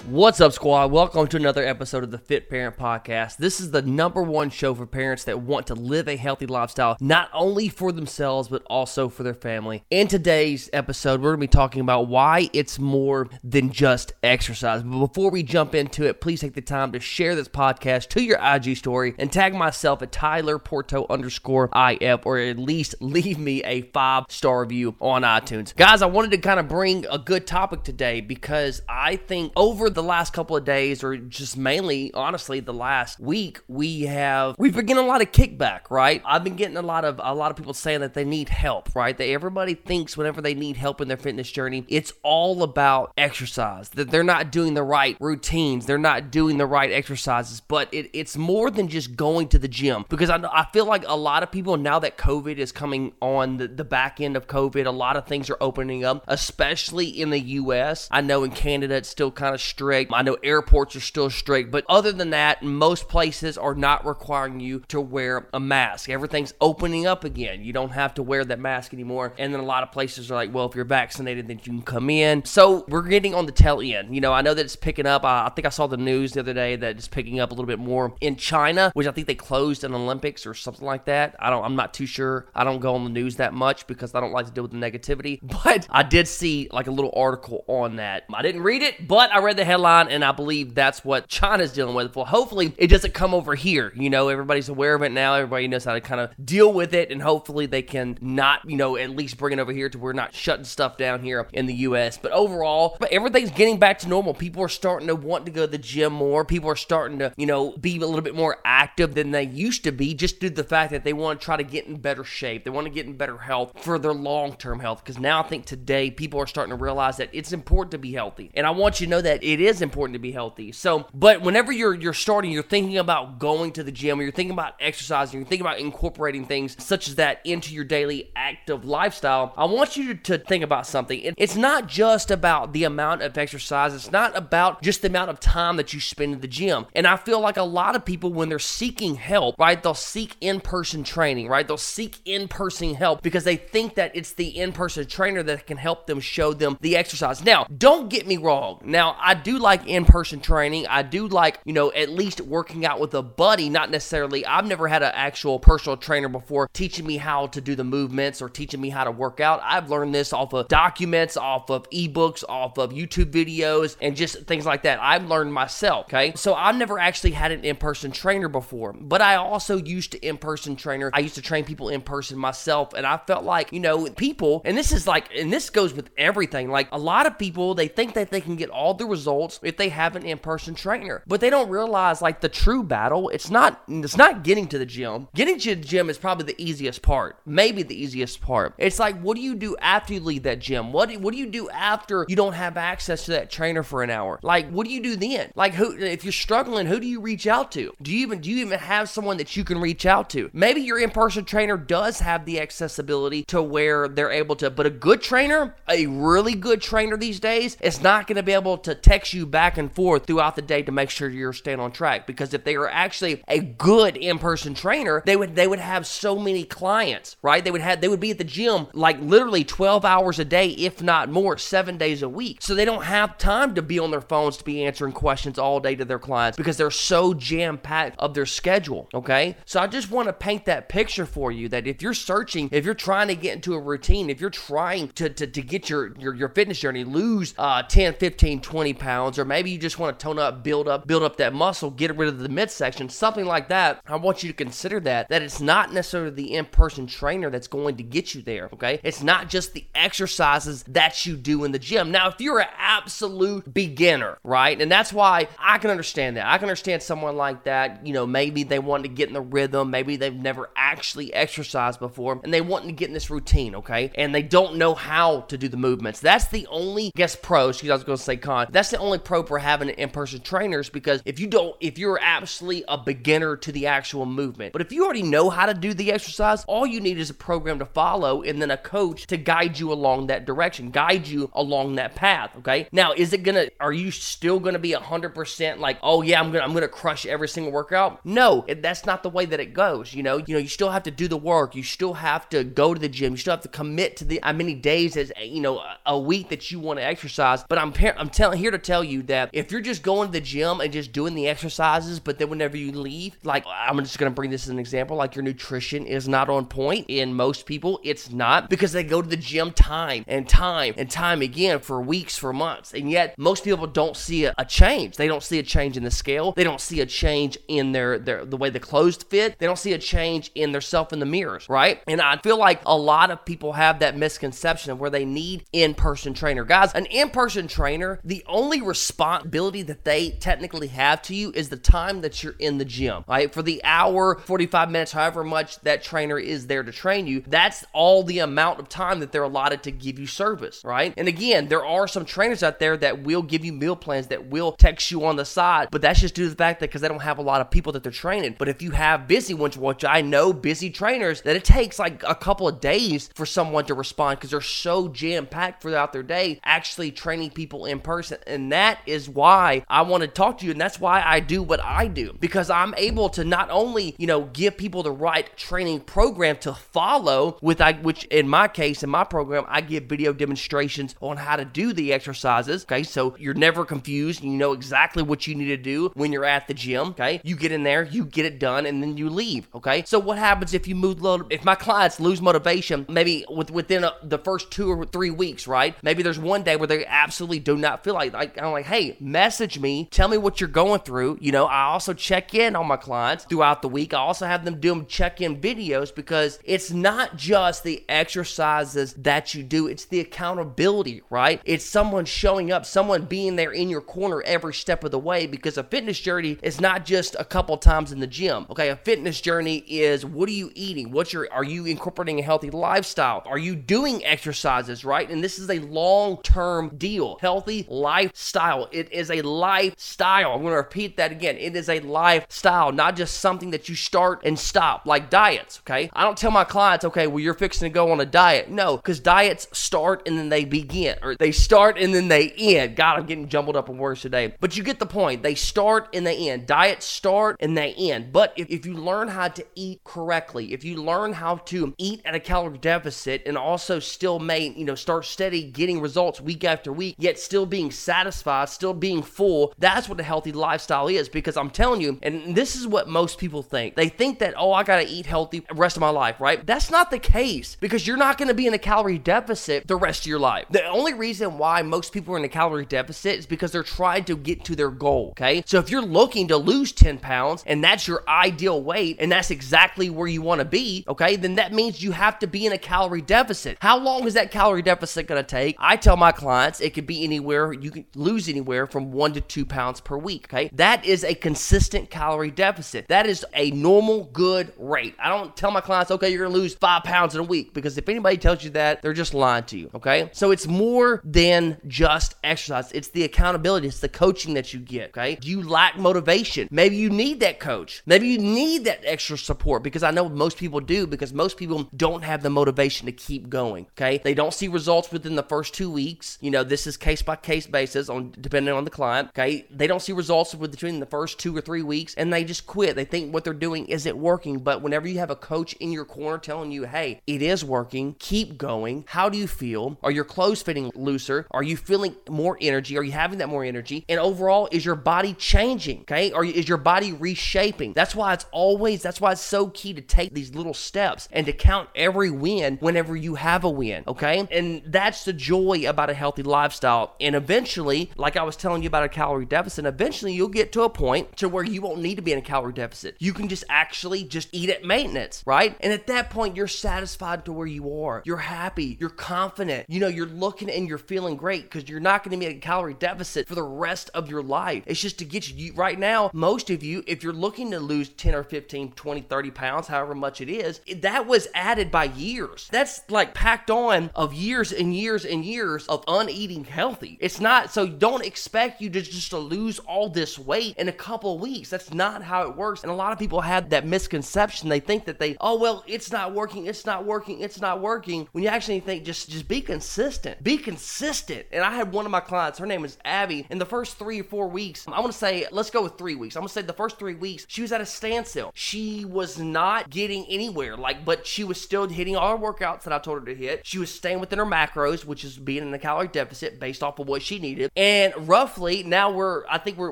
What's 0.07 0.39
up, 0.39 0.53
squad? 0.53 0.93
Welcome 0.93 1.27
to 1.27 1.35
another 1.35 1.67
episode 1.67 2.01
of 2.01 2.11
the 2.11 2.17
Fit 2.17 2.49
Parent 2.49 2.77
Podcast. 2.77 3.35
This 3.35 3.59
is 3.59 3.71
the 3.71 3.81
number 3.81 4.23
one 4.23 4.49
show 4.49 4.73
for 4.73 4.85
parents 4.85 5.25
that 5.25 5.41
want 5.41 5.67
to 5.67 5.75
live 5.75 6.07
a 6.07 6.15
healthy 6.15 6.45
lifestyle, 6.45 6.95
not 7.01 7.29
only 7.33 7.67
for 7.67 7.91
themselves, 7.91 8.47
but 8.47 8.63
also 8.67 9.09
for 9.09 9.23
their 9.23 9.33
family. 9.33 9.83
In 9.89 10.07
today's 10.07 10.69
episode, 10.71 11.19
we're 11.19 11.31
going 11.31 11.41
to 11.41 11.43
be 11.43 11.47
talking 11.49 11.81
about 11.81 12.07
why 12.07 12.49
it's 12.53 12.79
more 12.79 13.27
than 13.43 13.69
just 13.69 14.13
exercise. 14.23 14.81
But 14.81 15.07
before 15.07 15.29
we 15.29 15.43
jump 15.43 15.75
into 15.75 16.05
it, 16.05 16.21
please 16.21 16.39
take 16.39 16.53
the 16.53 16.61
time 16.61 16.93
to 16.93 17.01
share 17.01 17.35
this 17.35 17.49
podcast 17.49 18.07
to 18.11 18.23
your 18.23 18.39
IG 18.41 18.77
story 18.77 19.13
and 19.17 19.29
tag 19.29 19.55
myself 19.55 20.01
at 20.01 20.13
Tyler 20.13 20.57
Porto 20.57 21.05
underscore 21.09 21.69
IF, 21.75 22.25
or 22.25 22.37
at 22.37 22.57
least 22.57 22.95
leave 23.01 23.39
me 23.39 23.61
a 23.65 23.81
five 23.81 24.23
star 24.29 24.61
review 24.61 24.95
on 25.01 25.23
iTunes. 25.23 25.75
Guys, 25.75 26.01
I 26.01 26.05
wanted 26.05 26.31
to 26.31 26.37
kind 26.37 26.61
of 26.61 26.69
bring 26.69 27.05
a 27.07 27.19
good 27.19 27.45
topic 27.45 27.83
today 27.83 28.21
because 28.21 28.81
I 28.87 29.17
think 29.17 29.51
over 29.57 29.89
the 29.97 30.03
last 30.03 30.31
couple 30.31 30.55
of 30.55 30.63
days, 30.63 31.03
or 31.03 31.17
just 31.17 31.57
mainly, 31.57 32.13
honestly, 32.13 32.59
the 32.59 32.73
last 32.73 33.19
week, 33.19 33.59
we 33.67 34.03
have 34.03 34.55
we've 34.57 34.75
been 34.75 34.85
getting 34.85 35.03
a 35.03 35.07
lot 35.07 35.21
of 35.21 35.31
kickback, 35.31 35.89
right? 35.89 36.21
I've 36.23 36.43
been 36.43 36.55
getting 36.55 36.77
a 36.77 36.81
lot 36.81 37.03
of 37.03 37.19
a 37.21 37.33
lot 37.33 37.49
of 37.49 37.57
people 37.57 37.73
saying 37.73 38.01
that 38.01 38.13
they 38.13 38.23
need 38.23 38.47
help, 38.49 38.95
right? 38.95 39.17
That 39.17 39.27
everybody 39.27 39.73
thinks 39.73 40.15
whenever 40.15 40.39
they 40.39 40.53
need 40.53 40.77
help 40.77 41.01
in 41.01 41.07
their 41.07 41.17
fitness 41.17 41.51
journey, 41.51 41.83
it's 41.89 42.13
all 42.21 42.61
about 42.63 43.11
exercise. 43.17 43.89
That 43.89 44.11
they're 44.11 44.23
not 44.23 44.51
doing 44.51 44.75
the 44.75 44.83
right 44.83 45.17
routines, 45.19 45.87
they're 45.87 45.97
not 45.97 46.29
doing 46.31 46.57
the 46.57 46.67
right 46.67 46.91
exercises, 46.91 47.59
but 47.59 47.91
it, 47.91 48.11
it's 48.13 48.37
more 48.37 48.69
than 48.69 48.87
just 48.87 49.15
going 49.15 49.47
to 49.49 49.57
the 49.57 49.67
gym. 49.67 50.05
Because 50.09 50.29
I, 50.29 50.37
I 50.53 50.67
feel 50.71 50.85
like 50.85 51.03
a 51.07 51.17
lot 51.17 51.41
of 51.41 51.51
people 51.51 51.75
now 51.75 51.97
that 51.99 52.17
COVID 52.17 52.57
is 52.59 52.71
coming 52.71 53.13
on 53.19 53.57
the, 53.57 53.67
the 53.67 53.83
back 53.83 54.21
end 54.21 54.37
of 54.37 54.47
COVID, 54.47 54.85
a 54.85 54.91
lot 54.91 55.17
of 55.17 55.25
things 55.25 55.49
are 55.49 55.57
opening 55.59 56.05
up, 56.05 56.23
especially 56.27 57.07
in 57.07 57.31
the 57.31 57.39
U.S. 57.39 58.07
I 58.11 58.21
know 58.21 58.43
in 58.43 58.51
Canada 58.51 58.95
it's 58.95 59.09
still 59.09 59.31
kind 59.31 59.55
of 59.55 59.59
strict 59.61 59.86
strict. 59.87 60.11
I 60.13 60.21
know 60.21 60.37
airports 60.43 60.97
are 60.97 61.01
still 61.01 61.29
strict, 61.29 61.71
but 61.71 61.85
other 61.87 62.11
than 62.11 62.31
that, 62.31 62.61
most 62.61 63.07
places 63.07 63.57
are 63.57 63.73
not 63.73 64.05
requiring 64.05 64.59
you 64.59 64.81
to 64.89 64.99
wear 64.99 65.47
a 65.53 65.61
mask. 65.61 66.09
Everything's 66.09 66.53
opening 66.59 67.07
up 67.07 67.23
again. 67.23 67.63
You 67.63 67.71
don't 67.71 67.91
have 67.91 68.13
to 68.15 68.23
wear 68.23 68.43
that 68.43 68.59
mask 68.59 68.93
anymore. 68.93 69.33
And 69.37 69.53
then 69.53 69.61
a 69.61 69.65
lot 69.65 69.83
of 69.83 69.93
places 69.93 70.29
are 70.29 70.35
like, 70.35 70.53
well, 70.53 70.65
if 70.65 70.75
you're 70.75 70.83
vaccinated, 70.83 71.47
then 71.47 71.61
you 71.63 71.71
can 71.71 71.81
come 71.83 72.09
in. 72.09 72.43
So 72.43 72.83
we're 72.89 73.01
getting 73.03 73.33
on 73.33 73.45
the 73.45 73.53
tail 73.53 73.79
end. 73.81 74.13
You 74.13 74.19
know, 74.19 74.33
I 74.33 74.41
know 74.41 74.53
that 74.53 74.65
it's 74.65 74.75
picking 74.75 75.05
up. 75.05 75.23
I, 75.23 75.47
think 75.55 75.65
I 75.65 75.69
saw 75.69 75.87
the 75.87 75.95
news 75.95 76.33
the 76.33 76.41
other 76.41 76.53
day 76.53 76.75
that 76.75 76.97
it's 76.97 77.07
picking 77.07 77.39
up 77.39 77.51
a 77.51 77.53
little 77.53 77.65
bit 77.65 77.79
more 77.79 78.13
in 78.19 78.35
China, 78.35 78.91
which 78.93 79.07
I 79.07 79.11
think 79.11 79.25
they 79.27 79.35
closed 79.35 79.85
an 79.85 79.93
Olympics 79.93 80.45
or 80.45 80.53
something 80.53 80.85
like 80.85 81.05
that. 81.05 81.37
I 81.39 81.49
don't. 81.49 81.63
I'm 81.63 81.77
not 81.77 81.93
too 81.93 82.05
sure. 82.05 82.47
I 82.53 82.65
don't 82.65 82.79
go 82.79 82.95
on 82.95 83.05
the 83.05 83.09
news 83.09 83.37
that 83.37 83.53
much 83.53 83.87
because 83.87 84.13
I 84.13 84.19
don't 84.19 84.33
like 84.33 84.47
to 84.47 84.51
deal 84.51 84.63
with 84.63 84.73
the 84.73 84.77
negativity. 84.77 85.39
But 85.67 85.87
I 85.89 86.03
did 86.03 86.27
see 86.27 86.69
like 86.71 86.87
a 86.87 86.91
little 86.91 87.11
article 87.15 87.63
on 87.67 87.95
that. 87.97 88.25
I 88.33 88.41
didn't 88.41 88.61
read 88.61 88.83
it, 88.83 89.07
but 89.07 89.31
I 89.31 89.39
read 89.39 89.57
the 89.57 89.65
headline 89.65 89.76
headline, 89.77 90.07
and 90.07 90.25
I 90.25 90.31
believe 90.31 90.73
that's 90.73 91.05
what 91.05 91.27
China's 91.27 91.71
dealing 91.71 91.95
with. 91.95 92.15
Well, 92.15 92.25
hopefully 92.25 92.73
it 92.77 92.87
doesn't 92.87 93.13
come 93.13 93.33
over 93.33 93.55
here. 93.55 93.93
You 93.95 94.09
know, 94.09 94.29
everybody's 94.29 94.69
aware 94.69 94.95
of 94.95 95.03
it 95.03 95.11
now. 95.11 95.35
Everybody 95.35 95.67
knows 95.67 95.85
how 95.85 95.93
to 95.93 96.01
kind 96.01 96.19
of 96.19 96.31
deal 96.43 96.73
with 96.73 96.93
it, 96.93 97.11
and 97.11 97.21
hopefully 97.21 97.67
they 97.67 97.81
can 97.81 98.17
not, 98.21 98.67
you 98.69 98.75
know, 98.75 98.97
at 98.97 99.11
least 99.11 99.37
bring 99.37 99.53
it 99.53 99.59
over 99.61 99.71
here 99.71 99.89
to 99.89 99.97
we're 99.97 100.13
not 100.13 100.33
shutting 100.33 100.65
stuff 100.65 100.97
down 100.97 101.21
here 101.21 101.47
in 101.53 101.67
the 101.67 101.73
U.S. 101.75 102.17
But 102.17 102.31
overall, 102.31 102.97
but 102.99 103.11
everything's 103.11 103.51
getting 103.51 103.77
back 103.77 103.99
to 103.99 104.09
normal. 104.09 104.33
People 104.33 104.63
are 104.63 104.69
starting 104.69 105.07
to 105.07 105.15
want 105.15 105.45
to 105.45 105.51
go 105.51 105.65
to 105.65 105.71
the 105.71 105.77
gym 105.77 106.13
more. 106.13 106.43
People 106.43 106.69
are 106.69 106.75
starting 106.75 107.19
to, 107.19 107.33
you 107.37 107.45
know, 107.45 107.71
be 107.77 107.97
a 107.97 108.05
little 108.05 108.21
bit 108.21 108.35
more 108.35 108.57
active 108.65 109.13
than 109.13 109.31
they 109.31 109.43
used 109.43 109.83
to 109.83 109.91
be, 109.91 110.13
just 110.13 110.39
due 110.39 110.49
to 110.49 110.55
the 110.55 110.63
fact 110.63 110.91
that 110.91 111.03
they 111.03 111.13
want 111.13 111.39
to 111.39 111.45
try 111.45 111.57
to 111.57 111.63
get 111.63 111.85
in 111.85 111.97
better 111.97 112.23
shape. 112.23 112.63
They 112.63 112.69
want 112.69 112.85
to 112.85 112.93
get 112.93 113.05
in 113.05 113.15
better 113.15 113.37
health 113.37 113.73
for 113.83 113.99
their 113.99 114.13
long 114.13 114.55
term 114.55 114.79
health. 114.79 115.03
Because 115.03 115.19
now 115.19 115.43
I 115.43 115.47
think 115.47 115.65
today 115.65 116.09
people 116.09 116.39
are 116.39 116.47
starting 116.47 116.75
to 116.75 116.81
realize 116.81 117.17
that 117.17 117.29
it's 117.33 117.53
important 117.53 117.91
to 117.91 117.97
be 117.97 118.13
healthy, 118.13 118.51
and 118.55 118.65
I 118.65 118.71
want 118.71 118.99
you 118.99 119.07
to 119.07 119.11
know 119.11 119.21
that 119.21 119.43
it 119.43 119.56
is 119.61 119.81
important 119.81 120.13
to 120.13 120.19
be 120.19 120.31
healthy. 120.31 120.71
So, 120.71 121.07
but 121.13 121.41
whenever 121.41 121.71
you're 121.71 121.93
you're 121.93 122.13
starting, 122.13 122.51
you're 122.51 122.63
thinking 122.63 122.97
about 122.97 123.39
going 123.39 123.71
to 123.73 123.83
the 123.83 123.91
gym, 123.91 124.19
or 124.19 124.23
you're 124.23 124.31
thinking 124.31 124.53
about 124.53 124.73
exercising, 124.79 125.39
you're 125.39 125.47
thinking 125.47 125.65
about 125.65 125.79
incorporating 125.79 126.45
things 126.45 126.75
such 126.83 127.07
as 127.07 127.15
that 127.15 127.41
into 127.45 127.73
your 127.73 127.83
daily 127.83 128.31
active 128.35 128.85
lifestyle. 128.85 129.53
I 129.57 129.65
want 129.65 129.97
you 129.97 130.13
to 130.15 130.37
think 130.37 130.63
about 130.63 130.87
something. 130.87 131.33
It's 131.37 131.55
not 131.55 131.87
just 131.87 132.31
about 132.31 132.73
the 132.73 132.83
amount 132.83 133.21
of 133.21 133.37
exercise. 133.37 133.93
It's 133.93 134.11
not 134.11 134.37
about 134.37 134.81
just 134.81 135.01
the 135.01 135.07
amount 135.07 135.29
of 135.29 135.39
time 135.39 135.77
that 135.77 135.93
you 135.93 135.99
spend 135.99 136.33
in 136.33 136.41
the 136.41 136.47
gym. 136.47 136.85
And 136.93 137.07
I 137.07 137.17
feel 137.17 137.39
like 137.39 137.57
a 137.57 137.63
lot 137.63 137.95
of 137.95 138.05
people, 138.05 138.31
when 138.33 138.49
they're 138.49 138.59
seeking 138.59 139.15
help, 139.15 139.57
right, 139.57 139.81
they'll 139.81 139.93
seek 139.93 140.35
in-person 140.41 141.03
training, 141.03 141.47
right? 141.47 141.67
They'll 141.67 141.77
seek 141.77 142.17
in-person 142.25 142.95
help 142.95 143.21
because 143.21 143.43
they 143.43 143.55
think 143.55 143.95
that 143.95 144.15
it's 144.15 144.33
the 144.33 144.47
in-person 144.47 145.07
trainer 145.07 145.43
that 145.43 145.67
can 145.67 145.77
help 145.77 146.07
them 146.07 146.19
show 146.19 146.53
them 146.53 146.77
the 146.81 146.95
exercise. 146.95 147.43
Now, 147.43 147.65
don't 147.77 148.09
get 148.09 148.27
me 148.27 148.37
wrong. 148.37 148.81
Now, 148.83 149.15
I 149.19 149.33
do 149.47 149.57
like 149.59 149.87
in 149.87 150.03
person 150.03 150.41
training. 150.41 150.85
I 150.87 151.03
do 151.03 151.25
like, 151.25 151.61
you 151.63 151.71
know, 151.71 151.89
at 151.93 152.09
least 152.09 152.41
working 152.41 152.85
out 152.85 152.99
with 152.99 153.13
a 153.13 153.21
buddy, 153.21 153.69
not 153.69 153.89
necessarily, 153.89 154.45
I've 154.45 154.65
never 154.65 154.89
had 154.89 155.03
an 155.03 155.13
actual 155.13 155.57
personal 155.57 155.95
trainer 155.95 156.27
before 156.27 156.69
teaching 156.73 157.07
me 157.07 157.15
how 157.15 157.47
to 157.47 157.61
do 157.61 157.73
the 157.73 157.85
movements 157.85 158.41
or 158.41 158.49
teaching 158.49 158.81
me 158.81 158.89
how 158.89 159.05
to 159.05 159.11
work 159.11 159.39
out. 159.39 159.61
I've 159.63 159.89
learned 159.89 160.13
this 160.13 160.33
off 160.33 160.51
of 160.51 160.67
documents, 160.67 161.37
off 161.37 161.69
of 161.69 161.89
ebooks, 161.91 162.43
off 162.49 162.77
of 162.77 162.91
YouTube 162.91 163.31
videos, 163.31 163.95
and 164.01 164.17
just 164.17 164.39
things 164.47 164.65
like 164.65 164.83
that. 164.83 164.99
I've 165.01 165.29
learned 165.29 165.53
myself, 165.53 166.07
okay? 166.07 166.33
So 166.35 166.53
I've 166.53 166.75
never 166.75 166.99
actually 166.99 167.31
had 167.31 167.53
an 167.53 167.63
in 167.63 167.77
person 167.77 168.11
trainer 168.11 168.49
before, 168.49 168.91
but 168.99 169.21
I 169.21 169.35
also 169.35 169.77
used 169.77 170.11
to 170.11 170.27
in 170.27 170.37
person 170.37 170.75
trainer. 170.75 171.09
I 171.13 171.19
used 171.19 171.35
to 171.35 171.41
train 171.41 171.63
people 171.63 171.87
in 171.87 172.01
person 172.01 172.37
myself, 172.37 172.93
and 172.93 173.07
I 173.07 173.15
felt 173.25 173.45
like, 173.45 173.71
you 173.71 173.79
know, 173.79 174.09
people, 174.09 174.61
and 174.65 174.77
this 174.77 174.91
is 174.91 175.07
like, 175.07 175.33
and 175.33 175.53
this 175.53 175.69
goes 175.69 175.93
with 175.93 176.09
everything, 176.17 176.69
like 176.69 176.89
a 176.91 176.99
lot 176.99 177.25
of 177.25 177.39
people, 177.39 177.75
they 177.75 177.87
think 177.87 178.13
that 178.15 178.29
they 178.29 178.41
can 178.41 178.57
get 178.57 178.69
all 178.69 178.93
the 178.93 179.05
results 179.05 179.36
if 179.63 179.77
they 179.77 179.89
have 179.89 180.15
an 180.15 180.23
in-person 180.23 180.75
trainer. 180.75 181.23
But 181.27 181.41
they 181.41 181.49
don't 181.49 181.69
realize 181.69 182.21
like 182.21 182.41
the 182.41 182.49
true 182.49 182.83
battle, 182.83 183.29
it's 183.29 183.49
not 183.49 183.83
it's 183.87 184.17
not 184.17 184.43
getting 184.43 184.67
to 184.67 184.77
the 184.77 184.85
gym. 184.85 185.27
Getting 185.35 185.59
to 185.59 185.75
the 185.75 185.81
gym 185.81 186.09
is 186.09 186.17
probably 186.17 186.45
the 186.45 186.63
easiest 186.63 187.01
part. 187.01 187.37
Maybe 187.45 187.83
the 187.83 188.01
easiest 188.01 188.41
part. 188.41 188.73
It's 188.77 188.99
like 188.99 189.19
what 189.21 189.35
do 189.35 189.41
you 189.41 189.55
do 189.55 189.75
after 189.77 190.13
you 190.13 190.19
leave 190.19 190.43
that 190.43 190.59
gym? 190.59 190.91
What 190.91 191.13
what 191.17 191.33
do 191.33 191.39
you 191.39 191.47
do 191.47 191.69
after 191.69 192.25
you 192.27 192.35
don't 192.35 192.53
have 192.53 192.77
access 192.77 193.25
to 193.25 193.31
that 193.31 193.49
trainer 193.49 193.83
for 193.83 194.03
an 194.03 194.09
hour? 194.09 194.39
Like 194.41 194.69
what 194.69 194.87
do 194.87 194.93
you 194.93 195.01
do 195.01 195.15
then? 195.15 195.51
Like 195.55 195.73
who 195.73 195.97
if 195.97 196.23
you're 196.23 196.31
struggling, 196.31 196.87
who 196.87 196.99
do 196.99 197.07
you 197.07 197.19
reach 197.21 197.47
out 197.47 197.71
to? 197.73 197.93
Do 198.01 198.11
you 198.11 198.19
even 198.19 198.41
do 198.41 198.49
you 198.49 198.65
even 198.65 198.79
have 198.79 199.09
someone 199.09 199.37
that 199.37 199.55
you 199.55 199.63
can 199.63 199.79
reach 199.79 200.05
out 200.05 200.29
to? 200.31 200.49
Maybe 200.53 200.81
your 200.81 200.99
in-person 200.99 201.45
trainer 201.45 201.77
does 201.77 202.19
have 202.19 202.45
the 202.45 202.59
accessibility 202.59 203.43
to 203.45 203.61
where 203.61 204.07
they're 204.07 204.31
able 204.31 204.55
to, 204.57 204.69
but 204.69 204.85
a 204.85 204.89
good 204.89 205.21
trainer, 205.21 205.75
a 205.87 206.07
really 206.07 206.55
good 206.55 206.81
trainer 206.81 207.17
these 207.17 207.39
days, 207.39 207.77
is 207.81 208.01
not 208.01 208.27
going 208.27 208.35
to 208.37 208.43
be 208.43 208.53
able 208.53 208.77
to 208.79 208.95
text 208.95 209.26
you 209.33 209.45
back 209.45 209.77
and 209.77 209.91
forth 209.91 210.25
throughout 210.25 210.55
the 210.55 210.61
day 210.61 210.81
to 210.83 210.91
make 210.91 211.09
sure 211.09 211.29
you're 211.29 211.53
staying 211.53 211.79
on 211.79 211.91
track. 211.91 212.27
Because 212.27 212.53
if 212.53 212.63
they 212.63 212.77
were 212.77 212.89
actually 212.89 213.43
a 213.47 213.59
good 213.59 214.17
in-person 214.17 214.73
trainer, 214.73 215.23
they 215.25 215.35
would 215.35 215.55
they 215.55 215.67
would 215.67 215.79
have 215.79 216.07
so 216.07 216.37
many 216.37 216.63
clients, 216.63 217.35
right? 217.41 217.63
They 217.63 217.71
would 217.71 217.81
have 217.81 218.01
they 218.01 218.07
would 218.07 218.19
be 218.19 218.31
at 218.31 218.37
the 218.37 218.43
gym 218.43 218.87
like 218.93 219.19
literally 219.21 219.63
12 219.63 220.05
hours 220.05 220.39
a 220.39 220.45
day, 220.45 220.69
if 220.69 221.01
not 221.01 221.29
more, 221.29 221.57
seven 221.57 221.97
days 221.97 222.21
a 222.21 222.29
week. 222.29 222.61
So 222.61 222.75
they 222.75 222.85
don't 222.85 223.03
have 223.03 223.37
time 223.37 223.75
to 223.75 223.81
be 223.81 223.99
on 223.99 224.11
their 224.11 224.21
phones 224.21 224.57
to 224.57 224.63
be 224.63 224.83
answering 224.85 225.13
questions 225.13 225.59
all 225.59 225.79
day 225.79 225.95
to 225.95 226.05
their 226.05 226.19
clients 226.19 226.57
because 226.57 226.77
they're 226.77 226.91
so 226.91 227.33
jam-packed 227.33 228.17
of 228.19 228.33
their 228.33 228.45
schedule. 228.45 229.09
Okay. 229.13 229.55
So 229.65 229.79
I 229.79 229.87
just 229.87 230.11
want 230.11 230.27
to 230.27 230.33
paint 230.33 230.65
that 230.65 230.89
picture 230.89 231.25
for 231.25 231.51
you 231.51 231.69
that 231.69 231.87
if 231.87 232.01
you're 232.01 232.13
searching, 232.13 232.69
if 232.71 232.85
you're 232.85 232.93
trying 232.93 233.27
to 233.27 233.35
get 233.35 233.55
into 233.55 233.73
a 233.73 233.79
routine, 233.79 234.29
if 234.29 234.41
you're 234.41 234.49
trying 234.49 235.09
to, 235.09 235.29
to, 235.29 235.47
to 235.47 235.61
get 235.61 235.89
your, 235.89 236.13
your 236.17 236.33
your 236.33 236.49
fitness 236.49 236.79
journey, 236.79 237.03
lose 237.03 237.53
uh 237.57 237.83
10, 237.83 238.13
15, 238.13 238.61
20 238.61 238.93
pounds, 238.93 239.16
or 239.17 239.45
maybe 239.45 239.71
you 239.71 239.77
just 239.77 239.99
want 239.99 240.17
to 240.17 240.23
tone 240.23 240.39
up, 240.39 240.63
build 240.63 240.87
up, 240.87 241.07
build 241.07 241.23
up 241.23 241.37
that 241.37 241.53
muscle, 241.53 241.89
get 241.89 242.15
rid 242.15 242.29
of 242.29 242.39
the 242.39 242.49
midsection, 242.49 243.09
something 243.09 243.45
like 243.45 243.69
that. 243.69 244.01
I 244.07 244.15
want 244.15 244.43
you 244.43 244.49
to 244.49 244.55
consider 244.55 244.99
that 245.01 245.29
that 245.29 245.41
it's 245.41 245.61
not 245.61 245.93
necessarily 245.93 246.31
the 246.31 246.53
in-person 246.55 247.07
trainer 247.07 247.49
that's 247.49 247.67
going 247.67 247.97
to 247.97 248.03
get 248.03 248.35
you 248.35 248.41
there, 248.41 248.69
okay? 248.73 248.99
It's 249.03 249.23
not 249.23 249.49
just 249.49 249.73
the 249.73 249.85
exercises 249.95 250.83
that 250.83 251.25
you 251.25 251.35
do 251.35 251.63
in 251.63 251.71
the 251.71 251.79
gym. 251.79 252.11
Now, 252.11 252.29
if 252.29 252.39
you're 252.39 252.59
an 252.59 252.67
absolute 252.77 253.73
beginner, 253.73 254.37
right? 254.43 254.79
And 254.79 254.91
that's 254.91 255.13
why 255.13 255.47
I 255.59 255.77
can 255.77 255.89
understand 255.89 256.37
that. 256.37 256.45
I 256.45 256.57
can 256.57 256.65
understand 256.65 257.01
someone 257.01 257.35
like 257.35 257.63
that, 257.63 258.05
you 258.05 258.13
know, 258.13 258.25
maybe 258.25 258.63
they 258.63 258.79
want 258.79 259.03
to 259.03 259.09
get 259.09 259.27
in 259.27 259.33
the 259.33 259.41
rhythm, 259.41 259.89
maybe 259.89 260.15
they've 260.15 260.33
never 260.33 260.69
actually 260.75 261.33
exercised 261.33 261.99
before 261.99 262.39
and 262.43 262.53
they 262.53 262.61
want 262.61 262.85
to 262.85 262.91
get 262.91 263.07
in 263.07 263.13
this 263.13 263.29
routine, 263.29 263.75
okay? 263.75 264.11
And 264.15 264.33
they 264.33 264.43
don't 264.43 264.75
know 264.75 264.93
how 264.93 265.41
to 265.41 265.57
do 265.57 265.67
the 265.67 265.77
movements. 265.77 266.19
That's 266.19 266.47
the 266.47 266.67
only, 266.67 267.11
guess 267.15 267.35
pro, 267.35 267.69
excuse 267.69 267.89
I 267.89 267.95
was 267.95 268.03
going 268.03 268.17
to 268.17 268.23
say 268.23 268.37
con. 268.37 268.67
That's 268.69 268.89
the 268.89 268.97
only 268.97 269.06
pro 269.17 269.43
for 269.43 269.59
having 269.59 269.89
in-person 269.89 270.41
trainers 270.41 270.89
because 270.89 271.21
if 271.25 271.39
you 271.39 271.47
don't, 271.47 271.75
if 271.79 271.97
you're 271.97 272.19
absolutely 272.21 272.83
a 272.87 272.97
beginner 272.97 273.55
to 273.57 273.71
the 273.71 273.87
actual 273.87 274.25
movement, 274.25 274.73
but 274.73 274.81
if 274.81 274.91
you 274.91 275.05
already 275.05 275.23
know 275.23 275.49
how 275.49 275.65
to 275.65 275.73
do 275.73 275.93
the 275.93 276.11
exercise, 276.11 276.63
all 276.65 276.85
you 276.85 276.99
need 276.99 277.17
is 277.17 277.29
a 277.29 277.33
program 277.33 277.79
to 277.79 277.85
follow 277.85 278.41
and 278.43 278.61
then 278.61 278.71
a 278.71 278.77
coach 278.77 279.27
to 279.27 279.37
guide 279.37 279.79
you 279.79 279.91
along 279.91 280.27
that 280.27 280.45
direction, 280.45 280.91
guide 280.91 281.27
you 281.27 281.49
along 281.53 281.95
that 281.95 282.15
path. 282.15 282.51
Okay. 282.57 282.87
Now, 282.91 283.13
is 283.13 283.33
it 283.33 283.43
gonna? 283.43 283.67
Are 283.79 283.93
you 283.93 284.11
still 284.11 284.59
gonna 284.59 284.79
be 284.79 284.91
hundred 284.91 285.33
percent 285.33 285.79
like, 285.79 285.97
oh 286.03 286.21
yeah, 286.21 286.39
I'm 286.39 286.51
gonna 286.51 286.63
I'm 286.63 286.73
gonna 286.73 286.87
crush 286.87 287.25
every 287.25 287.47
single 287.47 287.71
workout? 287.71 288.25
No, 288.25 288.65
that's 288.67 289.05
not 289.05 289.23
the 289.23 289.29
way 289.29 289.45
that 289.45 289.59
it 289.59 289.73
goes. 289.73 290.13
You 290.13 290.23
know, 290.23 290.37
you 290.37 290.53
know, 290.53 290.59
you 290.59 290.67
still 290.67 290.89
have 290.89 291.03
to 291.03 291.11
do 291.11 291.27
the 291.27 291.37
work. 291.37 291.75
You 291.75 291.83
still 291.83 292.13
have 292.13 292.49
to 292.49 292.63
go 292.63 292.93
to 292.93 292.99
the 292.99 293.09
gym. 293.09 293.33
You 293.33 293.37
still 293.37 293.53
have 293.53 293.61
to 293.61 293.69
commit 293.69 294.17
to 294.17 294.25
the 294.25 294.39
how 294.43 294.53
many 294.53 294.73
days 294.73 295.17
as 295.17 295.31
you 295.41 295.61
know 295.61 295.83
a 296.05 296.19
week 296.19 296.49
that 296.49 296.71
you 296.71 296.79
want 296.79 296.99
to 296.99 297.05
exercise. 297.05 297.63
But 297.67 297.77
I'm 297.77 297.93
I'm 298.17 298.29
telling 298.29 298.59
here 298.59 298.71
to 298.71 298.77
tell 298.77 298.96
you 299.01 299.23
that 299.23 299.49
if 299.53 299.71
you're 299.71 299.81
just 299.81 300.03
going 300.03 300.27
to 300.27 300.31
the 300.31 300.41
gym 300.41 300.81
and 300.81 300.91
just 300.91 301.11
doing 301.11 301.35
the 301.35 301.47
exercises, 301.47 302.19
but 302.19 302.37
then 302.39 302.49
whenever 302.49 302.77
you 302.77 302.91
leave, 302.91 303.37
like 303.43 303.65
I'm 303.67 303.97
just 303.99 304.19
gonna 304.19 304.31
bring 304.31 304.51
this 304.51 304.63
as 304.63 304.69
an 304.69 304.79
example, 304.79 305.17
like 305.17 305.35
your 305.35 305.43
nutrition 305.43 306.05
is 306.05 306.27
not 306.27 306.49
on 306.49 306.65
point. 306.65 307.05
In 307.07 307.33
most 307.33 307.65
people, 307.65 307.99
it's 308.03 308.31
not 308.31 308.69
because 308.69 308.91
they 308.91 309.03
go 309.03 309.21
to 309.21 309.27
the 309.27 309.37
gym 309.37 309.71
time 309.71 310.23
and 310.27 310.47
time 310.47 310.93
and 310.97 311.09
time 311.09 311.41
again 311.41 311.79
for 311.79 312.01
weeks, 312.01 312.37
for 312.37 312.53
months, 312.53 312.93
and 312.93 313.09
yet 313.09 313.35
most 313.37 313.63
people 313.63 313.87
don't 313.87 314.17
see 314.17 314.45
a, 314.45 314.53
a 314.57 314.65
change. 314.65 315.17
They 315.17 315.27
don't 315.27 315.43
see 315.43 315.59
a 315.59 315.63
change 315.63 315.97
in 315.97 316.03
the 316.03 316.11
scale. 316.11 316.53
They 316.53 316.63
don't 316.63 316.81
see 316.81 317.01
a 317.01 317.05
change 317.05 317.57
in 317.67 317.91
their 317.91 318.19
their 318.19 318.45
the 318.45 318.57
way 318.57 318.69
the 318.69 318.79
clothes 318.79 319.17
fit. 319.17 319.57
They 319.59 319.65
don't 319.65 319.77
see 319.77 319.93
a 319.93 319.97
change 319.97 320.51
in 320.55 320.71
their 320.71 320.81
self 320.81 321.13
in 321.13 321.19
the 321.19 321.25
mirrors, 321.25 321.67
right? 321.69 322.01
And 322.07 322.21
I 322.21 322.37
feel 322.37 322.57
like 322.57 322.81
a 322.85 322.97
lot 322.97 323.31
of 323.31 323.45
people 323.45 323.73
have 323.73 323.99
that 323.99 324.17
misconception 324.17 324.91
of 324.91 324.99
where 324.99 325.09
they 325.09 325.25
need 325.25 325.65
in-person 325.73 326.33
trainer. 326.33 326.63
Guys, 326.63 326.93
an 326.93 327.05
in-person 327.05 327.67
trainer, 327.67 328.19
the 328.23 328.43
only 328.47 328.81
responsibility 328.87 329.81
that 329.83 330.03
they 330.03 330.31
technically 330.31 330.87
have 330.87 331.21
to 331.23 331.35
you 331.35 331.51
is 331.53 331.69
the 331.69 331.77
time 331.77 332.21
that 332.21 332.43
you're 332.43 332.55
in 332.59 332.77
the 332.77 332.85
gym, 332.85 333.23
right? 333.27 333.53
For 333.53 333.61
the 333.61 333.81
hour, 333.83 334.39
45 334.39 334.89
minutes, 334.89 335.11
however 335.11 335.43
much 335.43 335.79
that 335.81 336.03
trainer 336.03 336.39
is 336.39 336.67
there 336.67 336.83
to 336.83 336.91
train 336.91 337.27
you, 337.27 337.43
that's 337.47 337.85
all 337.93 338.23
the 338.23 338.39
amount 338.39 338.79
of 338.79 338.89
time 338.89 339.19
that 339.19 339.31
they're 339.31 339.43
allotted 339.43 339.83
to 339.83 339.91
give 339.91 340.17
you 340.19 340.27
service, 340.27 340.81
right? 340.83 341.13
And 341.17 341.27
again, 341.27 341.67
there 341.67 341.85
are 341.85 342.07
some 342.07 342.25
trainers 342.25 342.63
out 342.63 342.79
there 342.79 342.97
that 342.97 343.23
will 343.23 343.41
give 343.41 343.63
you 343.63 343.73
meal 343.73 343.95
plans 343.95 344.27
that 344.27 344.47
will 344.47 344.71
text 344.71 345.11
you 345.11 345.25
on 345.25 345.35
the 345.35 345.45
side, 345.45 345.89
but 345.91 346.01
that's 346.01 346.21
just 346.21 346.35
due 346.35 346.43
to 346.43 346.49
the 346.49 346.55
fact 346.55 346.79
that 346.79 346.89
because 346.89 347.01
they 347.01 347.07
don't 347.07 347.21
have 347.21 347.37
a 347.37 347.43
lot 347.43 347.61
of 347.61 347.69
people 347.69 347.91
that 347.93 348.03
they're 348.03 348.11
training. 348.11 348.55
But 348.57 348.69
if 348.69 348.81
you 348.81 348.91
have 348.91 349.27
busy 349.27 349.53
ones, 349.53 349.77
which 349.77 350.05
I 350.05 350.21
know 350.21 350.53
busy 350.53 350.89
trainers, 350.89 351.41
that 351.41 351.55
it 351.55 351.63
takes 351.63 351.99
like 351.99 352.23
a 352.23 352.35
couple 352.35 352.67
of 352.67 352.79
days 352.79 353.29
for 353.35 353.45
someone 353.45 353.85
to 353.85 353.93
respond 353.93 354.39
because 354.39 354.51
they're 354.51 354.61
so 354.61 355.07
jam 355.07 355.45
packed 355.45 355.81
throughout 355.81 356.13
their 356.13 356.23
day 356.23 356.59
actually 356.63 357.11
training 357.11 357.51
people 357.51 357.85
in 357.85 357.99
person. 357.99 358.37
And 358.47 358.66
that 358.71 358.99
is 359.05 359.29
why 359.29 359.83
I 359.87 360.01
want 360.03 360.21
to 360.21 360.27
talk 360.27 360.59
to 360.59 360.65
you. 360.65 360.71
And 360.71 360.81
that's 360.81 360.99
why 360.99 361.21
I 361.25 361.39
do 361.39 361.61
what 361.63 361.81
I 361.83 362.07
do 362.07 362.35
because 362.39 362.69
I'm 362.69 362.93
able 362.95 363.29
to 363.29 363.43
not 363.43 363.69
only, 363.69 364.15
you 364.17 364.27
know, 364.27 364.45
give 364.45 364.77
people 364.77 365.03
the 365.03 365.11
right 365.11 365.55
training 365.57 366.01
program 366.01 366.57
to 366.57 366.73
follow 366.73 367.57
with 367.61 367.81
I, 367.81 367.93
which 367.93 368.25
in 368.25 368.47
my 368.47 368.67
case, 368.67 369.03
in 369.03 369.09
my 369.09 369.23
program, 369.23 369.65
I 369.67 369.81
give 369.81 370.03
video 370.03 370.33
demonstrations 370.33 371.15
on 371.21 371.37
how 371.37 371.55
to 371.55 371.65
do 371.65 371.93
the 371.93 372.13
exercises. 372.13 372.83
Okay. 372.83 373.03
So 373.03 373.35
you're 373.39 373.53
never 373.53 373.85
confused. 373.85 374.43
and 374.43 374.51
You 374.51 374.57
know 374.57 374.73
exactly 374.73 375.23
what 375.23 375.47
you 375.47 375.55
need 375.55 375.67
to 375.67 375.77
do 375.77 376.11
when 376.13 376.31
you're 376.31 376.45
at 376.45 376.67
the 376.67 376.73
gym. 376.73 377.09
Okay. 377.09 377.41
You 377.43 377.55
get 377.55 377.71
in 377.71 377.83
there, 377.83 378.03
you 378.03 378.25
get 378.25 378.45
it 378.45 378.59
done, 378.59 378.85
and 378.85 379.01
then 379.01 379.17
you 379.17 379.29
leave. 379.29 379.67
Okay. 379.75 380.03
So 380.05 380.19
what 380.19 380.37
happens 380.37 380.73
if 380.73 380.87
you 380.87 380.95
move, 380.95 381.17
if 381.49 381.63
my 381.63 381.75
clients 381.75 382.19
lose 382.19 382.41
motivation, 382.41 383.05
maybe 383.09 383.45
with, 383.49 383.71
within 383.71 384.03
a, 384.03 384.13
the 384.23 384.37
first 384.37 384.71
two 384.71 384.91
or 384.91 385.05
three 385.05 385.31
weeks, 385.31 385.67
right? 385.67 385.95
Maybe 386.03 386.23
there's 386.23 386.39
one 386.39 386.63
day 386.63 386.75
where 386.75 386.87
they 386.87 387.05
absolutely 387.05 387.59
do 387.59 387.77
not 387.77 388.03
feel 388.03 388.13
like, 388.13 388.33
like 388.33 388.56
I'm 388.65 388.71
like, 388.71 388.85
hey, 388.85 389.17
message 389.19 389.79
me, 389.79 390.07
tell 390.11 390.27
me 390.27 390.37
what 390.37 390.59
you're 390.59 390.67
going 390.69 391.01
through. 391.01 391.37
You 391.41 391.51
know, 391.51 391.65
I 391.65 391.83
also 391.83 392.13
check 392.13 392.53
in 392.53 392.75
on 392.75 392.87
my 392.87 392.97
clients 392.97 393.45
throughout 393.45 393.81
the 393.81 393.87
week. 393.87 394.13
I 394.13 394.17
also 394.17 394.45
have 394.45 394.65
them 394.65 394.79
do 394.79 394.89
them 394.89 395.05
check 395.05 395.41
in 395.41 395.61
videos 395.61 396.13
because 396.13 396.59
it's 396.63 396.91
not 396.91 397.35
just 397.35 397.83
the 397.83 398.03
exercises 398.09 399.13
that 399.13 399.53
you 399.53 399.63
do, 399.63 399.87
it's 399.87 400.05
the 400.05 400.19
accountability, 400.19 401.21
right? 401.29 401.61
It's 401.65 401.85
someone 401.85 402.25
showing 402.25 402.71
up, 402.71 402.85
someone 402.85 403.25
being 403.25 403.55
there 403.55 403.71
in 403.71 403.89
your 403.89 404.01
corner 404.01 404.41
every 404.43 404.73
step 404.73 405.03
of 405.03 405.11
the 405.11 405.19
way 405.19 405.47
because 405.47 405.77
a 405.77 405.83
fitness 405.83 406.19
journey 406.19 406.57
is 406.61 406.81
not 406.81 407.05
just 407.05 407.35
a 407.39 407.45
couple 407.45 407.77
times 407.77 408.11
in 408.11 408.19
the 408.19 408.27
gym. 408.27 408.65
Okay, 408.69 408.89
a 408.89 408.95
fitness 408.95 409.41
journey 409.41 409.77
is 409.87 410.25
what 410.25 410.49
are 410.49 410.53
you 410.53 410.71
eating? 410.75 411.11
What's 411.11 411.33
your 411.33 411.47
are 411.51 411.63
you 411.63 411.85
incorporating 411.85 412.39
a 412.39 412.43
healthy 412.43 412.69
lifestyle? 412.69 413.43
Are 413.45 413.57
you 413.57 413.75
doing 413.75 414.23
exercises, 414.25 415.05
right? 415.05 415.29
And 415.29 415.43
this 415.43 415.59
is 415.59 415.69
a 415.69 415.79
long-term 415.79 416.97
deal. 416.97 417.37
Healthy 417.41 417.85
lifestyle. 417.89 418.46
It 418.91 419.11
is 419.11 419.29
a 419.29 419.41
lifestyle. 419.41 420.53
I'm 420.53 420.61
going 420.61 420.71
to 420.71 420.77
repeat 420.77 421.17
that 421.17 421.31
again. 421.31 421.57
It 421.57 421.75
is 421.75 421.89
a 421.89 421.99
lifestyle, 421.99 422.91
not 422.91 423.15
just 423.15 423.39
something 423.39 423.71
that 423.71 423.89
you 423.89 423.95
start 423.95 424.41
and 424.43 424.57
stop 424.57 425.05
like 425.05 425.29
diets, 425.29 425.81
okay? 425.85 426.09
I 426.13 426.23
don't 426.23 426.37
tell 426.37 426.51
my 426.51 426.63
clients, 426.63 427.05
okay, 427.05 427.27
well 427.27 427.39
you're 427.39 427.53
fixing 427.53 427.89
to 427.89 427.93
go 427.93 428.11
on 428.11 428.19
a 428.19 428.25
diet. 428.25 428.69
No, 428.69 428.97
cuz 428.97 429.19
diets 429.19 429.67
start 429.73 430.27
and 430.27 430.37
then 430.37 430.49
they 430.49 430.65
begin 430.65 431.17
or 431.21 431.35
they 431.35 431.51
start 431.51 431.97
and 431.97 432.13
then 432.13 432.27
they 432.27 432.49
end. 432.51 432.95
God, 432.95 433.19
I'm 433.19 433.25
getting 433.25 433.49
jumbled 433.49 433.75
up 433.75 433.89
in 433.89 433.97
words 433.97 434.21
today. 434.21 434.53
But 434.59 434.77
you 434.77 434.83
get 434.83 434.99
the 434.99 435.05
point. 435.05 435.43
They 435.43 435.55
start 435.55 436.09
and 436.13 436.25
they 436.25 436.49
end. 436.49 436.67
Diets 436.67 437.05
start 437.05 437.57
and 437.59 437.77
they 437.77 437.93
end. 437.93 438.31
But 438.31 438.53
if, 438.55 438.69
if 438.69 438.85
you 438.85 438.93
learn 438.93 439.27
how 439.27 439.49
to 439.49 439.65
eat 439.75 440.03
correctly, 440.03 440.73
if 440.73 440.83
you 440.83 441.01
learn 441.01 441.33
how 441.33 441.57
to 441.57 441.93
eat 441.97 442.21
at 442.25 442.35
a 442.35 442.39
calorie 442.39 442.77
deficit 442.77 443.43
and 443.45 443.57
also 443.57 443.99
still 443.99 444.39
make, 444.39 444.77
you 444.77 444.85
know, 444.85 444.95
start 444.95 445.25
steady 445.25 445.63
getting 445.63 445.99
results 445.99 446.39
week 446.39 446.63
after 446.63 446.91
week, 446.91 447.15
yet 447.17 447.37
still 447.39 447.65
being 447.65 447.91
satisfied, 447.91 448.36
still 448.67 448.93
being 448.93 449.23
full, 449.23 449.73
that's 449.77 450.09
what 450.09 450.19
a 450.19 450.23
healthy 450.23 450.51
lifestyle 450.51 451.07
is. 451.07 451.29
Because 451.29 451.57
I'm 451.57 451.69
telling 451.69 452.01
you, 452.01 452.19
and 452.21 452.55
this 452.55 452.75
is 452.75 452.87
what 452.87 453.07
most 453.07 453.37
people 453.37 453.63
think. 453.63 453.95
They 453.95 454.09
think 454.09 454.39
that, 454.39 454.53
oh, 454.57 454.73
I 454.73 454.83
got 454.83 454.97
to 454.97 455.07
eat 455.07 455.25
healthy 455.25 455.59
the 455.59 455.75
rest 455.75 455.97
of 455.97 456.01
my 456.01 456.09
life, 456.09 456.39
right? 456.39 456.65
That's 456.65 456.91
not 456.91 457.11
the 457.11 457.19
case 457.19 457.77
because 457.79 458.07
you're 458.07 458.17
not 458.17 458.37
going 458.37 458.47
to 458.47 458.53
be 458.53 458.67
in 458.67 458.73
a 458.73 458.79
calorie 458.79 459.17
deficit 459.17 459.87
the 459.87 459.95
rest 459.95 460.21
of 460.21 460.27
your 460.27 460.39
life. 460.39 460.65
The 460.69 460.85
only 460.85 461.13
reason 461.13 461.57
why 461.57 461.81
most 461.81 462.13
people 462.13 462.35
are 462.35 462.37
in 462.37 462.43
a 462.43 462.49
calorie 462.49 462.85
deficit 462.85 463.39
is 463.39 463.45
because 463.45 463.71
they're 463.71 463.83
trying 463.83 464.23
to 464.25 464.37
get 464.37 464.63
to 464.65 464.75
their 464.75 464.89
goal, 464.89 465.29
okay? 465.31 465.63
So 465.65 465.79
if 465.79 465.89
you're 465.89 466.01
looking 466.01 466.47
to 466.49 466.57
lose 466.57 466.91
10 466.91 467.19
pounds 467.19 467.63
and 467.65 467.83
that's 467.83 468.07
your 468.07 468.23
ideal 468.27 468.81
weight 468.81 469.17
and 469.19 469.31
that's 469.31 469.51
exactly 469.51 470.09
where 470.09 470.27
you 470.27 470.41
want 470.41 470.59
to 470.59 470.65
be, 470.65 471.05
okay, 471.07 471.35
then 471.35 471.55
that 471.55 471.73
means 471.73 472.03
you 472.03 472.11
have 472.11 472.39
to 472.39 472.47
be 472.47 472.65
in 472.65 472.71
a 472.71 472.77
calorie 472.77 473.21
deficit. 473.21 473.77
How 473.81 473.97
long 473.97 474.25
is 474.25 474.33
that 474.35 474.51
calorie 474.51 474.81
deficit 474.81 475.27
going 475.27 475.43
to 475.43 475.47
take? 475.47 475.75
I 475.79 475.95
tell 475.95 476.17
my 476.17 476.31
clients 476.31 476.81
it 476.81 476.93
could 476.93 477.07
be 477.07 477.23
anywhere, 477.23 477.73
you 477.73 477.91
can 477.91 478.05
lose 478.27 478.49
anywhere 478.49 478.87
from 478.87 479.11
one 479.11 479.33
to 479.33 479.41
two 479.41 479.65
pounds 479.65 480.01
per 480.01 480.17
week, 480.17 480.47
okay? 480.47 480.69
That 480.73 481.05
is 481.05 481.23
a 481.23 481.33
consistent 481.33 482.09
calorie 482.09 482.51
deficit. 482.51 483.07
That 483.07 483.27
is 483.27 483.45
a 483.53 483.71
normal, 483.71 484.25
good 484.33 484.73
rate. 484.77 485.15
I 485.19 485.29
don't 485.29 485.55
tell 485.55 485.71
my 485.71 485.81
clients, 485.81 486.11
okay, 486.11 486.29
you're 486.29 486.43
going 486.45 486.51
to 486.51 486.57
lose 486.57 486.75
five 486.75 487.03
pounds 487.03 487.35
in 487.35 487.41
a 487.41 487.43
week 487.43 487.73
because 487.73 487.97
if 487.97 488.09
anybody 488.09 488.37
tells 488.37 488.63
you 488.63 488.71
that, 488.71 489.01
they're 489.01 489.13
just 489.13 489.33
lying 489.33 489.63
to 489.65 489.77
you, 489.77 489.89
okay? 489.95 490.29
So 490.33 490.51
it's 490.51 490.67
more 490.67 491.21
than 491.23 491.77
just 491.87 492.35
exercise, 492.43 492.91
it's 492.91 493.09
the 493.09 493.23
accountability, 493.23 493.87
it's 493.87 493.99
the 493.99 494.09
coaching 494.09 494.53
that 494.55 494.73
you 494.73 494.79
get, 494.79 495.09
okay? 495.09 495.37
You 495.41 495.63
lack 495.63 495.97
motivation? 495.97 496.67
Maybe 496.71 496.97
you 496.97 497.09
need 497.09 497.39
that 497.39 497.59
coach. 497.59 498.03
Maybe 498.05 498.27
you 498.27 498.37
need 498.37 498.85
that 498.85 499.01
extra 499.03 499.37
support 499.37 499.83
because 499.83 500.03
I 500.03 500.11
know 500.11 500.29
most 500.29 500.57
people 500.57 500.79
do 500.79 501.07
because 501.07 501.33
most 501.33 501.57
people 501.57 501.89
don't 501.95 502.23
have 502.23 502.43
the 502.43 502.49
motivation 502.49 503.05
to 503.05 503.11
keep 503.11 503.49
going. 503.49 503.87
Okay. 503.91 504.19
They 504.23 504.33
don't 504.33 504.53
see 504.53 504.67
results 504.67 505.11
within 505.11 505.35
the 505.35 505.43
first 505.43 505.73
two 505.73 505.89
weeks. 505.89 506.37
You 506.41 506.51
know, 506.51 506.63
this 506.63 506.87
is 506.87 506.97
case 506.97 507.21
by 507.21 507.35
case 507.35 507.67
basis 507.67 508.09
depending 508.21 508.73
on 508.73 508.83
the 508.83 508.89
client. 508.89 509.29
Okay. 509.29 509.65
They 509.69 509.87
don't 509.87 510.01
see 510.01 510.13
results 510.13 510.53
between 510.53 510.99
the 510.99 511.05
first 511.05 511.39
two 511.39 511.55
or 511.55 511.61
three 511.61 511.83
weeks 511.83 512.13
and 512.15 512.31
they 512.31 512.43
just 512.43 512.67
quit. 512.67 512.95
They 512.95 513.05
think 513.05 513.33
what 513.33 513.43
they're 513.43 513.53
doing 513.53 513.85
isn't 513.87 514.17
working. 514.17 514.59
But 514.59 514.81
whenever 514.81 515.07
you 515.07 515.19
have 515.19 515.29
a 515.29 515.35
coach 515.35 515.73
in 515.73 515.91
your 515.91 516.05
corner 516.05 516.37
telling 516.37 516.71
you, 516.71 516.83
hey, 516.83 517.21
it 517.27 517.41
is 517.41 517.63
working, 517.63 518.15
keep 518.19 518.57
going. 518.57 519.05
How 519.07 519.29
do 519.29 519.37
you 519.37 519.47
feel? 519.47 519.97
Are 520.03 520.11
your 520.11 520.23
clothes 520.23 520.61
fitting 520.61 520.91
looser? 520.95 521.47
Are 521.51 521.63
you 521.63 521.77
feeling 521.77 522.15
more 522.29 522.57
energy? 522.61 522.97
Are 522.97 523.03
you 523.03 523.11
having 523.11 523.39
that 523.39 523.49
more 523.49 523.63
energy? 523.63 524.05
And 524.09 524.19
overall, 524.19 524.67
is 524.71 524.85
your 524.85 524.95
body 524.95 525.33
changing? 525.33 526.01
Okay. 526.01 526.31
Or 526.31 526.45
is 526.45 526.67
your 526.67 526.77
body 526.77 527.13
reshaping? 527.13 527.93
That's 527.93 528.15
why 528.15 528.33
it's 528.33 528.45
always, 528.51 529.01
that's 529.01 529.21
why 529.21 529.33
it's 529.33 529.41
so 529.41 529.67
key 529.69 529.93
to 529.93 530.01
take 530.01 530.33
these 530.33 530.55
little 530.55 530.73
steps 530.73 531.27
and 531.31 531.45
to 531.45 531.53
count 531.53 531.89
every 531.95 532.29
win 532.29 532.77
whenever 532.77 533.15
you 533.15 533.35
have 533.35 533.63
a 533.63 533.69
win. 533.69 534.03
Okay. 534.07 534.47
And 534.51 534.81
that's 534.85 535.25
the 535.25 535.33
joy 535.33 535.83
about 535.87 536.09
a 536.09 536.13
healthy 536.13 536.43
lifestyle. 536.43 537.15
And 537.19 537.35
eventually, 537.35 538.06
like 538.17 538.37
I 538.37 538.43
was 538.43 538.55
telling 538.55 538.83
you 538.83 538.87
about 538.87 539.03
a 539.03 539.09
calorie 539.09 539.45
deficit, 539.45 539.85
eventually 539.85 540.33
you'll 540.33 540.47
get 540.47 540.71
to 540.73 540.83
a 540.83 540.89
point 540.89 541.37
to 541.37 541.49
where 541.49 541.63
you 541.63 541.81
won't 541.81 542.01
need 542.01 542.15
to 542.15 542.21
be 542.21 542.31
in 542.31 542.39
a 542.39 542.41
calorie 542.41 542.73
deficit. 542.73 543.15
You 543.19 543.33
can 543.33 543.47
just 543.47 543.63
actually 543.69 544.23
just 544.23 544.49
eat 544.51 544.69
at 544.69 544.83
maintenance, 544.83 545.43
right? 545.45 545.75
And 545.81 545.93
at 545.93 546.07
that 546.07 546.29
point, 546.29 546.55
you're 546.55 546.67
satisfied 546.67 547.45
to 547.45 547.53
where 547.53 547.67
you 547.67 548.03
are. 548.03 548.21
You're 548.25 548.37
happy. 548.37 548.97
You're 548.99 549.09
confident. 549.09 549.85
You 549.89 549.99
know, 549.99 550.07
you're 550.07 550.25
looking 550.25 550.69
and 550.69 550.87
you're 550.87 550.97
feeling 550.97 551.35
great 551.35 551.63
because 551.63 551.89
you're 551.89 551.99
not 551.99 552.23
going 552.23 552.31
to 552.31 552.45
be 552.45 552.49
in 552.49 552.57
a 552.57 552.59
calorie 552.59 552.93
deficit 552.93 553.47
for 553.47 553.55
the 553.55 553.63
rest 553.63 554.09
of 554.13 554.29
your 554.29 554.43
life. 554.43 554.83
It's 554.85 555.01
just 555.01 555.19
to 555.19 555.25
get 555.25 555.49
you, 555.49 555.55
you 555.55 555.73
right 555.73 555.97
now, 555.97 556.29
most 556.33 556.69
of 556.69 556.83
you, 556.83 557.03
if 557.07 557.23
you're 557.23 557.33
looking 557.33 557.71
to 557.71 557.79
lose 557.79 558.09
10 558.09 558.35
or 558.35 558.43
15, 558.43 558.91
20, 558.91 559.21
30 559.21 559.51
pounds, 559.51 559.87
however 559.87 560.15
much 560.15 560.41
it 560.41 560.49
is, 560.49 560.81
that 560.97 561.27
was 561.27 561.47
added 561.53 561.91
by 561.91 562.05
years. 562.05 562.67
That's 562.71 563.01
like 563.09 563.33
packed 563.33 563.69
on 563.69 564.11
of 564.15 564.33
years 564.33 564.71
and 564.71 564.95
years 564.95 565.25
and 565.25 565.43
years 565.43 565.85
of 565.87 566.03
uneating 566.07 566.65
healthy. 566.65 567.17
It's 567.19 567.39
not 567.39 567.71
so 567.71 567.87
don't 567.97 568.25
expect 568.25 568.81
you 568.81 568.89
to 568.89 569.01
just 569.01 569.29
to 569.31 569.37
lose 569.37 569.79
all 569.79 570.09
this 570.09 570.37
weight 570.37 570.75
in 570.77 570.87
a 570.89 570.93
couple 570.93 571.39
weeks. 571.39 571.69
That's 571.69 571.93
not 571.93 572.23
how 572.23 572.43
it 572.43 572.55
works. 572.55 572.83
And 572.83 572.91
a 572.91 572.95
lot 572.95 573.11
of 573.11 573.19
people 573.19 573.41
have 573.41 573.69
that 573.69 573.85
misconception. 573.85 574.69
They 574.69 574.79
think 574.79 575.05
that 575.05 575.19
they, 575.19 575.37
oh 575.39 575.57
well, 575.57 575.83
it's 575.87 576.11
not 576.11 576.33
working, 576.33 576.67
it's 576.67 576.85
not 576.85 577.05
working, 577.05 577.41
it's 577.41 577.59
not 577.59 577.81
working. 577.81 578.27
When 578.31 578.43
you 578.43 578.49
actually 578.49 578.79
think 578.79 579.03
just 579.03 579.29
just 579.29 579.47
be 579.47 579.61
consistent. 579.61 580.43
Be 580.43 580.57
consistent. 580.57 581.47
And 581.51 581.63
I 581.63 581.71
had 581.71 581.91
one 581.91 582.05
of 582.05 582.11
my 582.11 582.19
clients, 582.19 582.59
her 582.59 582.65
name 582.65 582.85
is 582.85 582.97
Abby. 583.05 583.47
In 583.49 583.57
the 583.57 583.65
first 583.65 583.97
three 583.97 584.21
or 584.21 584.25
four 584.25 584.47
weeks, 584.47 584.87
I 584.87 584.99
want 584.99 585.11
to 585.11 585.17
say, 585.17 585.45
let's 585.51 585.69
go 585.69 585.83
with 585.83 585.97
three 585.97 586.15
weeks. 586.15 586.35
I'm 586.35 586.41
gonna 586.41 586.49
say 586.49 586.61
the 586.61 586.73
first 586.73 586.99
three 586.99 587.15
weeks, 587.15 587.45
she 587.47 587.61
was 587.61 587.71
at 587.71 587.81
a 587.81 587.85
standstill. 587.85 588.51
She 588.53 589.05
was 589.05 589.37
not 589.39 589.89
getting 589.89 590.25
anywhere. 590.27 590.77
Like, 590.77 591.05
but 591.05 591.25
she 591.25 591.43
was 591.43 591.59
still 591.59 591.87
hitting 591.87 592.15
all 592.15 592.37
her 592.37 592.43
workouts 592.43 592.83
that 592.83 592.93
I 592.93 592.99
told 592.99 593.19
her 593.19 593.25
to 593.25 593.35
hit. 593.35 593.65
She 593.65 593.79
was 593.79 593.93
staying 593.93 594.19
within 594.19 594.39
her 594.39 594.45
macros, 594.45 595.05
which 595.05 595.23
is 595.23 595.37
being 595.37 595.63
in 595.63 595.73
a 595.73 595.79
calorie 595.79 596.07
deficit 596.07 596.59
based 596.59 596.83
off 596.83 596.99
of 596.99 597.07
what 597.07 597.21
she 597.21 597.39
needed. 597.39 597.71
And 597.75 597.86
roughly 598.19 598.83
now 598.83 599.11
we're, 599.11 599.45
I 599.47 599.57
think 599.57 599.77
we're 599.77 599.91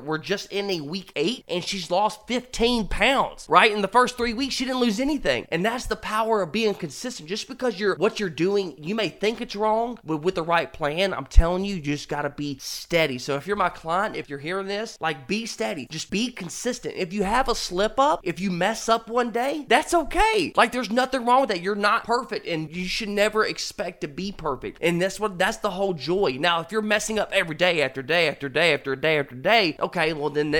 we're 0.00 0.18
just 0.18 0.52
in 0.52 0.70
a 0.70 0.80
week 0.80 1.12
eight, 1.16 1.44
and 1.48 1.62
she's 1.62 1.90
lost 1.90 2.26
15 2.26 2.88
pounds. 2.88 3.46
Right 3.48 3.72
in 3.72 3.82
the 3.82 3.88
first 3.88 4.16
three 4.16 4.34
weeks, 4.34 4.54
she 4.54 4.64
didn't 4.64 4.80
lose 4.80 5.00
anything, 5.00 5.46
and 5.50 5.64
that's 5.64 5.86
the 5.86 5.96
power 5.96 6.42
of 6.42 6.52
being 6.52 6.74
consistent. 6.74 7.28
Just 7.28 7.48
because 7.48 7.78
you're 7.78 7.96
what 7.96 8.20
you're 8.20 8.30
doing, 8.30 8.74
you 8.82 8.94
may 8.94 9.08
think 9.08 9.40
it's 9.40 9.56
wrong, 9.56 9.98
but 10.04 10.18
with 10.18 10.34
the 10.34 10.42
right 10.42 10.72
plan, 10.72 11.12
I'm 11.12 11.26
telling 11.26 11.64
you, 11.64 11.76
you 11.76 11.82
just 11.82 12.08
gotta 12.08 12.30
be 12.30 12.58
steady. 12.60 13.18
So 13.18 13.36
if 13.36 13.46
you're 13.46 13.56
my 13.56 13.68
client, 13.68 14.16
if 14.16 14.28
you're 14.28 14.38
hearing 14.38 14.66
this, 14.66 14.96
like 15.00 15.26
be 15.26 15.46
steady, 15.46 15.86
just 15.90 16.10
be 16.10 16.30
consistent. 16.30 16.94
If 16.96 17.12
you 17.12 17.24
have 17.24 17.48
a 17.48 17.54
slip 17.54 17.98
up, 17.98 18.20
if 18.22 18.40
you 18.40 18.50
mess 18.50 18.88
up 18.88 19.08
one 19.08 19.30
day, 19.30 19.66
that's 19.68 19.94
okay. 19.94 20.52
Like 20.56 20.72
there's 20.72 20.90
nothing 20.90 21.24
wrong 21.24 21.42
with 21.42 21.50
that. 21.50 21.60
You're 21.60 21.74
not 21.74 22.04
perfect, 22.04 22.46
and 22.46 22.74
you 22.74 22.86
should 22.86 23.08
never 23.08 23.44
expect 23.44 24.00
to 24.02 24.08
be 24.08 24.32
perfect. 24.32 24.78
And 24.80 25.00
that's 25.00 25.20
what 25.20 25.38
that's 25.38 25.58
the 25.58 25.70
whole 25.70 25.94
joy. 25.94 26.36
Now, 26.38 26.60
if 26.60 26.72
you're 26.72 26.82
messing 26.82 27.18
up 27.18 27.32
every 27.32 27.56
day 27.56 27.75
after 27.82 28.02
day 28.02 28.28
after 28.28 28.48
day 28.48 28.74
after 28.74 28.96
day 28.96 29.18
after 29.18 29.34
day, 29.34 29.76
okay, 29.80 30.12
well 30.12 30.30
then 30.30 30.50